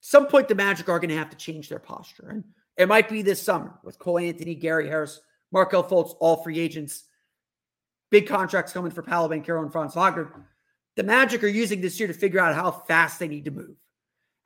some 0.00 0.26
point 0.26 0.48
the 0.48 0.54
Magic 0.54 0.88
are 0.88 0.98
going 0.98 1.10
to 1.10 1.16
have 1.16 1.30
to 1.30 1.36
change 1.36 1.68
their 1.68 1.78
posture, 1.78 2.30
and 2.30 2.44
it 2.76 2.88
might 2.88 3.08
be 3.08 3.22
this 3.22 3.40
summer 3.40 3.78
with 3.84 3.98
Cole 3.98 4.18
Anthony, 4.18 4.54
Gary 4.54 4.88
Harris, 4.88 5.20
Markelle 5.52 5.84
Fultz, 5.84 6.16
all 6.18 6.42
free 6.42 6.58
agents, 6.58 7.04
big 8.12 8.28
contracts 8.28 8.74
coming 8.74 8.92
for 8.92 9.02
Paolo 9.02 9.30
Banchero 9.30 9.62
and 9.62 9.72
Franz 9.72 9.94
Wagner. 9.94 10.46
The 10.96 11.02
Magic 11.02 11.42
are 11.42 11.48
using 11.48 11.80
this 11.80 11.98
year 11.98 12.06
to 12.06 12.14
figure 12.14 12.38
out 12.38 12.54
how 12.54 12.70
fast 12.70 13.18
they 13.18 13.26
need 13.26 13.46
to 13.46 13.50
move 13.50 13.74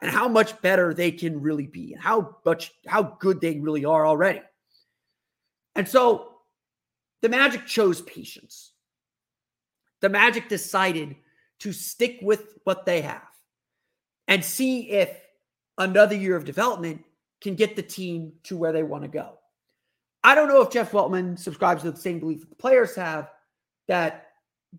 and 0.00 0.10
how 0.10 0.28
much 0.28 0.62
better 0.62 0.94
they 0.94 1.10
can 1.10 1.42
really 1.42 1.66
be 1.66 1.92
and 1.92 2.00
how 2.00 2.36
much 2.46 2.72
how 2.86 3.16
good 3.18 3.40
they 3.40 3.58
really 3.58 3.84
are 3.84 4.06
already. 4.06 4.40
And 5.74 5.86
so 5.86 6.36
the 7.22 7.28
Magic 7.28 7.66
chose 7.66 8.00
patience. 8.02 8.72
The 10.00 10.10
Magic 10.10 10.48
decided 10.48 11.16
to 11.58 11.72
stick 11.72 12.20
with 12.22 12.58
what 12.62 12.86
they 12.86 13.00
have 13.00 13.26
and 14.28 14.44
see 14.44 14.90
if 14.90 15.10
another 15.76 16.14
year 16.14 16.36
of 16.36 16.44
development 16.44 17.04
can 17.40 17.56
get 17.56 17.74
the 17.74 17.82
team 17.82 18.34
to 18.44 18.56
where 18.56 18.72
they 18.72 18.84
want 18.84 19.02
to 19.02 19.08
go. 19.08 19.38
I 20.22 20.36
don't 20.36 20.48
know 20.48 20.62
if 20.62 20.70
Jeff 20.70 20.92
Weltman 20.92 21.36
subscribes 21.36 21.82
to 21.82 21.90
the 21.90 21.96
same 21.96 22.20
belief 22.20 22.40
that 22.40 22.50
the 22.50 22.56
players 22.56 22.94
have 22.94 23.30
that 23.88 24.26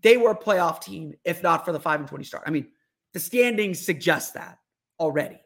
they 0.00 0.16
were 0.16 0.30
a 0.30 0.38
playoff 0.38 0.80
team 0.80 1.14
if 1.24 1.42
not 1.42 1.64
for 1.64 1.72
the 1.72 1.80
5 1.80 2.00
and 2.00 2.08
20 2.08 2.24
start. 2.24 2.44
I 2.46 2.50
mean, 2.50 2.68
the 3.14 3.20
standings 3.20 3.84
suggest 3.84 4.34
that 4.34 4.58
already. 5.00 5.40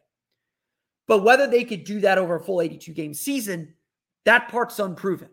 But 1.07 1.23
whether 1.23 1.47
they 1.47 1.63
could 1.63 1.83
do 1.83 2.01
that 2.01 2.17
over 2.17 2.35
a 2.35 2.43
full 2.43 2.61
82 2.61 2.93
game 2.93 3.13
season, 3.13 3.73
that 4.25 4.49
part's 4.49 4.79
unproven. 4.79 5.29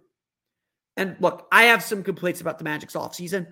And 0.97 1.17
look, 1.21 1.47
I 1.53 1.65
have 1.65 1.83
some 1.83 2.03
complaints 2.03 2.41
about 2.41 2.59
the 2.59 2.65
Magic's 2.65 2.95
offseason. 2.95 3.47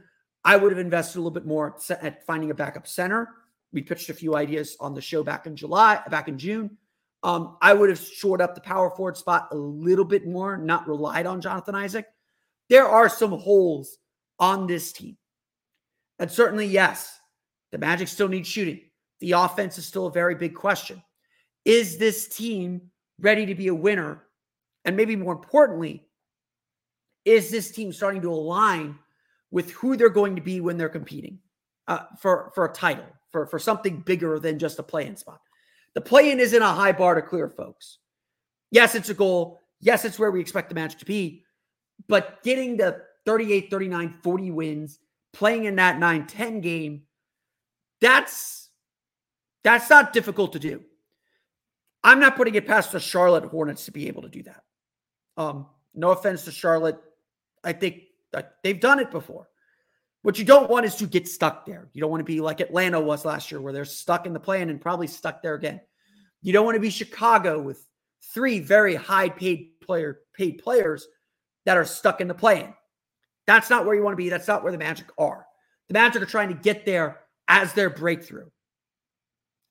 I 0.44 0.56
would 0.56 0.72
have 0.72 0.78
invested 0.78 1.18
a 1.18 1.20
little 1.20 1.30
bit 1.30 1.46
more 1.46 1.76
at 1.90 2.26
finding 2.26 2.50
a 2.50 2.54
backup 2.54 2.86
center. 2.86 3.28
We 3.72 3.82
pitched 3.82 4.10
a 4.10 4.14
few 4.14 4.34
ideas 4.34 4.76
on 4.80 4.94
the 4.94 5.00
show 5.00 5.22
back 5.22 5.46
in 5.46 5.54
July, 5.54 6.00
back 6.10 6.28
in 6.28 6.38
June. 6.38 6.76
Um, 7.22 7.56
I 7.60 7.74
would 7.74 7.90
have 7.90 8.00
shored 8.00 8.40
up 8.40 8.54
the 8.54 8.60
power 8.60 8.90
forward 8.90 9.16
spot 9.16 9.48
a 9.52 9.56
little 9.56 10.04
bit 10.04 10.26
more, 10.26 10.56
not 10.56 10.88
relied 10.88 11.26
on 11.26 11.40
Jonathan 11.40 11.74
Isaac. 11.74 12.06
There 12.68 12.86
are 12.86 13.08
some 13.08 13.32
holes 13.32 13.98
on 14.38 14.66
this 14.66 14.92
team. 14.92 15.16
And 16.18 16.30
certainly, 16.30 16.66
yes, 16.66 17.18
the 17.70 17.78
Magic 17.78 18.08
still 18.08 18.28
need 18.28 18.46
shooting. 18.46 18.80
The 19.20 19.32
offense 19.32 19.78
is 19.78 19.86
still 19.86 20.06
a 20.06 20.12
very 20.12 20.34
big 20.34 20.54
question. 20.54 21.02
Is 21.64 21.98
this 21.98 22.28
team 22.28 22.90
ready 23.20 23.46
to 23.46 23.54
be 23.54 23.68
a 23.68 23.74
winner? 23.74 24.24
And 24.84 24.96
maybe 24.96 25.16
more 25.16 25.32
importantly, 25.32 26.06
is 27.24 27.50
this 27.50 27.70
team 27.70 27.92
starting 27.92 28.22
to 28.22 28.32
align 28.32 28.98
with 29.50 29.70
who 29.72 29.96
they're 29.96 30.08
going 30.08 30.36
to 30.36 30.42
be 30.42 30.60
when 30.60 30.78
they're 30.78 30.88
competing 30.88 31.38
uh, 31.86 32.04
for, 32.18 32.52
for 32.54 32.64
a 32.64 32.72
title, 32.72 33.06
for, 33.30 33.46
for 33.46 33.58
something 33.58 34.00
bigger 34.00 34.38
than 34.38 34.58
just 34.58 34.78
a 34.78 34.82
play-in 34.82 35.16
spot? 35.16 35.40
The 35.94 36.00
play-in 36.00 36.38
isn't 36.38 36.62
a 36.62 36.72
high 36.72 36.92
bar 36.92 37.14
to 37.16 37.22
clear, 37.22 37.48
folks. 37.48 37.98
Yes, 38.70 38.94
it's 38.94 39.08
a 39.08 39.14
goal. 39.14 39.60
Yes, 39.80 40.04
it's 40.04 40.18
where 40.18 40.30
we 40.30 40.40
expect 40.40 40.68
the 40.68 40.74
match 40.74 40.96
to 40.98 41.04
be. 41.04 41.44
But 42.06 42.42
getting 42.42 42.76
the 42.76 43.02
38, 43.28 43.70
39, 43.70 44.14
40 44.22 44.50
wins, 44.52 44.98
playing 45.34 45.66
in 45.66 45.76
that 45.76 46.00
9-10 46.00 46.62
game, 46.62 47.02
that's 48.00 48.70
that's 49.62 49.90
not 49.90 50.14
difficult 50.14 50.54
to 50.54 50.58
do. 50.58 50.80
I'm 52.02 52.20
not 52.20 52.36
putting 52.36 52.54
it 52.54 52.66
past 52.66 52.90
the 52.90 53.00
Charlotte 53.00 53.44
Hornets 53.44 53.84
to 53.84 53.90
be 53.90 54.08
able 54.08 54.22
to 54.22 54.30
do 54.30 54.44
that. 54.44 54.62
Um, 55.36 55.66
no 55.94 56.12
offense 56.12 56.46
to 56.46 56.52
Charlotte. 56.52 56.98
I 57.62 57.74
think 57.74 58.04
they've 58.62 58.80
done 58.80 58.98
it 58.98 59.10
before. 59.10 59.50
What 60.22 60.38
you 60.38 60.46
don't 60.46 60.70
want 60.70 60.86
is 60.86 60.94
to 60.94 61.06
get 61.06 61.28
stuck 61.28 61.66
there. 61.66 61.90
You 61.92 62.00
don't 62.00 62.10
want 62.10 62.20
to 62.20 62.32
be 62.32 62.40
like 62.40 62.60
Atlanta 62.60 62.98
was 62.98 63.26
last 63.26 63.50
year, 63.50 63.60
where 63.60 63.74
they're 63.74 63.84
stuck 63.84 64.24
in 64.24 64.32
the 64.32 64.40
play-in 64.40 64.70
and 64.70 64.80
probably 64.80 65.06
stuck 65.06 65.42
there 65.42 65.54
again. 65.54 65.82
You 66.40 66.54
don't 66.54 66.64
want 66.64 66.76
to 66.76 66.80
be 66.80 66.88
Chicago 66.88 67.60
with 67.60 67.86
three 68.32 68.58
very 68.58 68.94
high 68.94 69.28
paid 69.28 69.78
player 69.82 70.20
paid 70.34 70.62
players 70.62 71.06
that 71.66 71.76
are 71.76 71.84
stuck 71.84 72.22
in 72.22 72.28
the 72.28 72.34
play-in. 72.34 72.72
That's 73.48 73.70
not 73.70 73.86
where 73.86 73.94
you 73.94 74.02
want 74.02 74.12
to 74.12 74.22
be. 74.22 74.28
That's 74.28 74.46
not 74.46 74.62
where 74.62 74.72
the 74.72 74.78
Magic 74.78 75.06
are. 75.16 75.46
The 75.88 75.94
Magic 75.94 76.20
are 76.20 76.26
trying 76.26 76.48
to 76.48 76.54
get 76.54 76.84
there 76.84 77.20
as 77.48 77.72
their 77.72 77.88
breakthrough. 77.88 78.50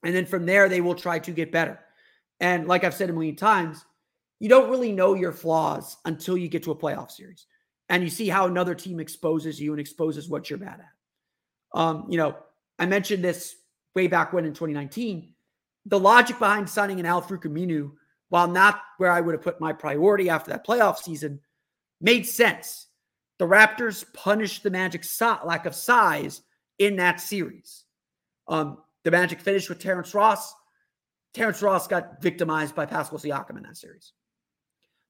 And 0.04 0.16
then 0.16 0.26
from 0.26 0.48
there, 0.48 0.68
they 0.68 0.82
will 0.82 0.96
try 0.96 1.20
to 1.20 1.32
get 1.32 1.52
better. 1.52 1.80
And 2.40 2.68
like 2.68 2.84
I've 2.84 2.96
said 2.96 3.12
a 3.12 3.13
million 3.13 3.36
times, 3.36 3.86
you 4.40 4.50
don't 4.50 4.72
really 4.72 4.92
know 4.92 5.13
your 5.13 5.32
flaws 5.32 5.96
until 6.06 6.36
you 6.36 6.48
get 6.48 6.63
to 6.63 6.72
a 6.72 6.76
playoff 6.76 7.12
series 7.12 7.46
and 7.88 8.04
you 8.04 8.10
see 8.10 8.28
how 8.28 8.48
another 8.48 8.74
team 8.74 9.00
exposes 9.00 9.62
you 9.62 9.74
and 9.74 9.80
exposes 9.80 10.28
what 10.28 10.50
you're 10.50 10.58
bad 10.58 10.80
at. 10.80 11.80
Um, 11.80 12.08
you 12.10 12.18
know, 12.18 12.36
I 12.80 12.88
mentioned 12.88 13.24
this 13.24 13.58
way 13.94 14.08
back 14.08 14.34
when 14.34 14.46
in 14.46 14.54
2019. 14.54 15.34
The 15.86 16.00
logic 16.00 16.40
behind 16.40 16.68
signing 16.68 17.00
an 17.00 17.06
Al-Farouq 17.06 17.44
Aminu, 17.44 17.92
while 18.30 18.48
not 18.48 18.82
where 18.98 19.12
I 19.12 19.22
would 19.22 19.36
have 19.36 19.44
put 19.44 19.62
my 19.62 19.72
priority 19.72 20.32
after 20.32 20.50
that 20.50 20.66
playoff 20.66 20.98
season, 20.98 21.42
made 22.02 22.26
sense. 22.26 22.87
The 23.39 23.45
Raptors 23.45 24.04
punished 24.13 24.63
the 24.63 24.69
Magic 24.69 25.04
so- 25.04 25.39
lack 25.45 25.65
of 25.65 25.76
size 25.76 26.41
in 26.80 26.95
that 26.97 27.19
series. 27.19 27.86
Um, 28.47 28.80
the 29.04 29.12
Magic 29.12 29.39
finished 29.39 29.69
with 29.69 29.80
Terrence 29.80 30.13
Ross. 30.13 30.54
Terrence 31.34 31.62
Ross 31.62 31.88
got 31.88 32.21
victimized 32.21 32.76
by 32.76 32.86
Pascal 32.86 33.19
Siakam 33.19 33.58
in 33.58 33.63
that 33.63 33.78
series. 33.78 34.13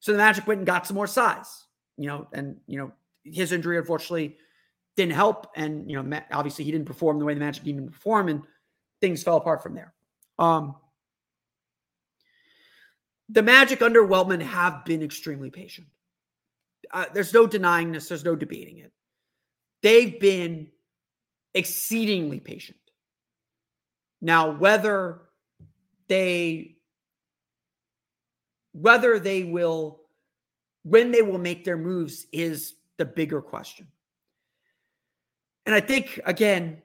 So 0.00 0.12
the 0.12 0.18
Magic 0.18 0.46
went 0.46 0.58
and 0.58 0.66
got 0.66 0.86
some 0.86 0.94
more 0.94 1.06
size, 1.06 1.64
you 1.96 2.06
know, 2.06 2.28
and, 2.32 2.58
you 2.66 2.78
know, 2.78 2.92
his 3.24 3.52
injury 3.52 3.78
unfortunately 3.78 4.36
didn't 4.96 5.14
help. 5.14 5.50
And, 5.56 5.90
you 5.90 6.00
know, 6.00 6.20
obviously 6.30 6.64
he 6.64 6.70
didn't 6.70 6.86
perform 6.86 7.18
the 7.18 7.24
way 7.24 7.34
the 7.34 7.40
Magic 7.40 7.64
needed 7.64 7.84
to 7.84 7.90
perform, 7.90 8.28
and 8.28 8.42
things 9.00 9.22
fell 9.22 9.36
apart 9.36 9.62
from 9.62 9.74
there. 9.74 9.94
Um, 10.38 10.76
the 13.28 13.42
Magic 13.42 13.82
under 13.82 14.06
Weltman 14.06 14.42
have 14.42 14.84
been 14.84 15.02
extremely 15.02 15.50
patient. 15.50 15.88
Uh, 16.92 17.06
there's 17.12 17.34
no 17.34 17.46
denying 17.46 17.92
this, 17.92 18.08
there's 18.08 18.24
no 18.24 18.36
debating 18.36 18.78
it. 18.78 18.92
They've 19.82 20.18
been 20.18 20.68
exceedingly 21.54 22.40
patient. 22.40 22.78
Now, 24.20 24.50
whether 24.50 25.22
they 26.08 26.76
whether 28.72 29.18
they 29.18 29.44
will 29.44 30.00
when 30.84 31.10
they 31.10 31.22
will 31.22 31.38
make 31.38 31.64
their 31.64 31.76
moves 31.76 32.26
is 32.32 32.74
the 32.96 33.04
bigger 33.04 33.40
question. 33.40 33.86
And 35.66 35.74
I 35.74 35.80
think 35.80 36.20
again, 36.24 36.82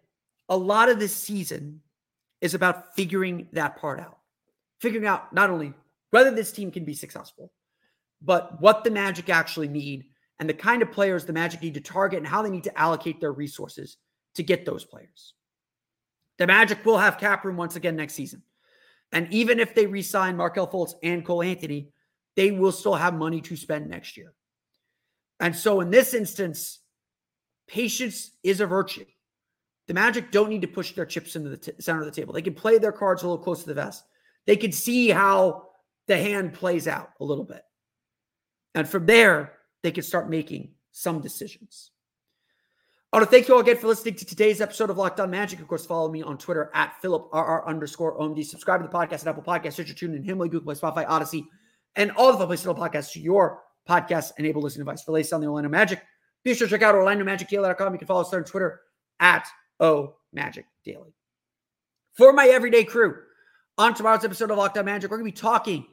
a 0.49 0.57
lot 0.57 0.89
of 0.89 0.99
this 0.99 1.15
season 1.15 1.81
is 2.41 2.53
about 2.53 2.95
figuring 2.95 3.47
that 3.53 3.77
part 3.77 3.99
out. 3.99 4.17
Figuring 4.81 5.07
out 5.07 5.33
not 5.33 5.49
only 5.49 5.73
whether 6.11 6.31
this 6.31 6.51
team 6.51 6.69
can 6.71 6.83
be 6.83 6.93
successful, 6.93 7.51
but 8.23 8.61
what 8.61 8.83
the 8.83 8.91
Magic 8.91 9.29
actually 9.29 9.67
need 9.67 10.05
and 10.39 10.49
the 10.49 10.53
kind 10.53 10.81
of 10.81 10.91
players 10.91 11.25
the 11.25 11.33
Magic 11.33 11.61
need 11.61 11.73
to 11.75 11.81
target 11.81 12.17
and 12.17 12.27
how 12.27 12.41
they 12.41 12.49
need 12.49 12.63
to 12.63 12.79
allocate 12.79 13.19
their 13.19 13.31
resources 13.31 13.97
to 14.35 14.43
get 14.43 14.65
those 14.65 14.85
players. 14.85 15.33
The 16.37 16.47
Magic 16.47 16.83
will 16.85 16.97
have 16.97 17.17
cap 17.19 17.45
room 17.45 17.57
once 17.57 17.75
again 17.75 17.95
next 17.95 18.13
season. 18.13 18.41
And 19.11 19.31
even 19.31 19.59
if 19.59 19.75
they 19.75 19.85
re-sign 19.85 20.37
Markelle 20.37 20.67
Fultz 20.67 20.93
and 21.03 21.23
Cole 21.23 21.43
Anthony, 21.43 21.89
they 22.35 22.51
will 22.51 22.71
still 22.71 22.95
have 22.95 23.13
money 23.13 23.41
to 23.41 23.55
spend 23.55 23.87
next 23.87 24.17
year. 24.17 24.33
And 25.39 25.55
so 25.55 25.81
in 25.81 25.91
this 25.91 26.13
instance, 26.13 26.79
patience 27.67 28.31
is 28.43 28.59
a 28.59 28.65
virtue. 28.65 29.05
The 29.87 29.93
Magic 29.93 30.31
don't 30.31 30.49
need 30.49 30.61
to 30.61 30.67
push 30.67 30.93
their 30.93 31.05
chips 31.05 31.35
into 31.35 31.49
the 31.49 31.57
t- 31.57 31.73
center 31.79 31.99
of 31.99 32.05
the 32.05 32.11
table. 32.11 32.33
They 32.33 32.41
can 32.41 32.55
play 32.55 32.77
their 32.77 32.91
cards 32.91 33.21
a 33.21 33.27
little 33.27 33.43
close 33.43 33.61
to 33.61 33.67
the 33.67 33.73
vest. 33.73 34.03
They 34.47 34.55
can 34.55 34.71
see 34.71 35.09
how 35.09 35.67
the 36.07 36.17
hand 36.17 36.53
plays 36.53 36.87
out 36.87 37.11
a 37.19 37.23
little 37.23 37.43
bit. 37.43 37.61
And 38.75 38.87
from 38.87 39.05
there, 39.05 39.53
they 39.83 39.91
can 39.91 40.03
start 40.03 40.29
making 40.29 40.71
some 40.91 41.21
decisions. 41.21 41.91
I 43.11 43.17
want 43.17 43.29
to 43.29 43.31
thank 43.31 43.47
you 43.47 43.53
all 43.53 43.59
again 43.59 43.77
for 43.77 43.85
listening 43.85 44.15
to 44.15 44.25
today's 44.25 44.59
episode 44.59 44.89
of 44.89 44.97
Locked 44.97 45.19
On 45.19 45.29
Magic. 45.29 45.59
Of 45.59 45.67
course, 45.67 45.85
follow 45.85 46.09
me 46.09 46.23
on 46.23 46.35
Twitter 46.37 46.71
at 46.73 46.95
PhilipRR 47.03 47.63
underscore 47.67 48.17
OMD. 48.17 48.43
Subscribe 48.43 48.81
to 48.81 48.87
the 48.87 48.93
podcast 48.93 49.21
at 49.21 49.27
Apple 49.27 49.43
Podcasts, 49.43 49.73
Stitcher, 49.73 49.93
TuneIn, 49.93 50.25
Himalaya, 50.25 50.49
Google 50.49 50.73
Play, 50.73 50.81
Spotify, 50.81 51.07
Audacy, 51.07 51.45
and 51.95 52.11
all 52.13 52.35
the 52.35 52.47
places 52.47 52.65
to 52.65 52.73
podcasts 52.73 53.11
to 53.11 53.19
your 53.19 53.61
podcast 53.87 54.31
enabled 54.39 54.63
listening 54.63 54.85
device. 54.85 55.03
For 55.03 55.11
latest 55.11 55.33
on 55.33 55.41
the 55.41 55.47
Orlando 55.47 55.69
Magic, 55.69 56.01
be 56.43 56.55
sure 56.55 56.67
to 56.67 56.71
check 56.71 56.81
out 56.81 56.95
OrlandoMagicDaily.com. 56.95 57.93
You 57.93 57.99
can 57.99 58.07
follow 58.07 58.21
us 58.21 58.33
on 58.33 58.43
Twitter 58.45 58.81
at 59.19 59.45
O 59.79 60.15
Magic 60.31 60.65
Daily. 60.83 61.13
For 62.13 62.33
my 62.33 62.47
everyday 62.47 62.83
crew, 62.83 63.15
on 63.77 63.93
tomorrow's 63.93 64.25
episode 64.25 64.49
of 64.49 64.57
Locked 64.57 64.79
On 64.79 64.85
Magic, 64.85 65.11
we're 65.11 65.17
going 65.17 65.31
to 65.31 65.35
be 65.35 65.39
talking 65.39 65.85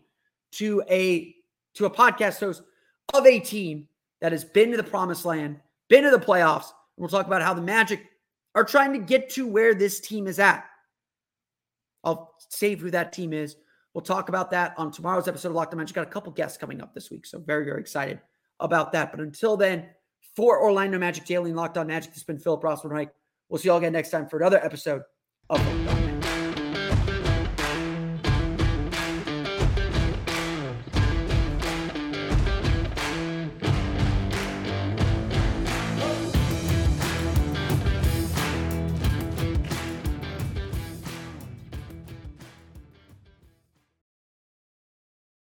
to 0.53 0.83
a 0.89 1.35
to 1.75 1.85
a 1.85 1.91
podcast 1.91 2.41
host 2.41 2.63
of 3.15 3.27
a 3.27 3.41
team 3.41 3.89
that 4.21 4.33
has 4.33 4.45
been 4.45 4.71
to 4.71 4.77
the 4.77 4.83
promised 4.83 5.25
land, 5.25 5.61
been 5.89 6.05
to 6.05 6.11
the 6.11 6.19
playoffs 6.19 6.67
And 6.97 6.99
We'll 6.99 7.09
talk 7.09 7.27
about 7.27 7.43
how 7.43 7.55
the 7.55 7.63
Magic 7.63 8.05
are 8.55 8.65
trying 8.65 8.93
to 8.93 8.99
get 8.99 9.31
to 9.31 9.47
where 9.47 9.75
this 9.75 10.01
team 10.01 10.27
is 10.27 10.39
at. 10.39 10.65
I'll 12.03 12.35
save 12.49 12.81
who 12.81 12.91
that 12.91 13.13
team 13.13 13.33
is. 13.33 13.57
We'll 13.95 14.03
talk 14.03 14.29
about 14.29 14.51
that 14.53 14.75
on 14.77 14.93
tomorrow's 14.93 15.29
episode 15.29 15.49
of 15.49 15.55
Locked 15.55 15.73
On 15.73 15.79
Magic. 15.79 15.95
Got 15.95 16.07
a 16.07 16.11
couple 16.11 16.33
guests 16.33 16.57
coming 16.57 16.81
up 16.81 16.95
this 16.95 17.11
week, 17.11 17.27
so 17.27 17.39
very, 17.39 17.65
very 17.65 17.81
excited 17.81 18.21
about 18.61 18.93
that. 18.93 19.11
But 19.11 19.21
until 19.21 19.57
then, 19.57 19.87
for 20.37 20.63
Orlando 20.63 20.99
Magic 20.99 21.25
Daily 21.25 21.51
and 21.51 21.57
Locked 21.57 21.77
On 21.77 21.87
Magic, 21.87 22.11
this 22.11 22.21
has 22.21 22.25
been 22.25 22.39
Philip 22.39 22.63
Rossman 22.63 23.09
We'll 23.49 23.59
see 23.59 23.67
you 23.69 23.73
all 23.73 23.79
again 23.79 23.93
next 23.93 24.11
time 24.11 24.29
for 24.29 24.39
another 24.39 24.65
episode 24.65 25.03
of 25.49 25.80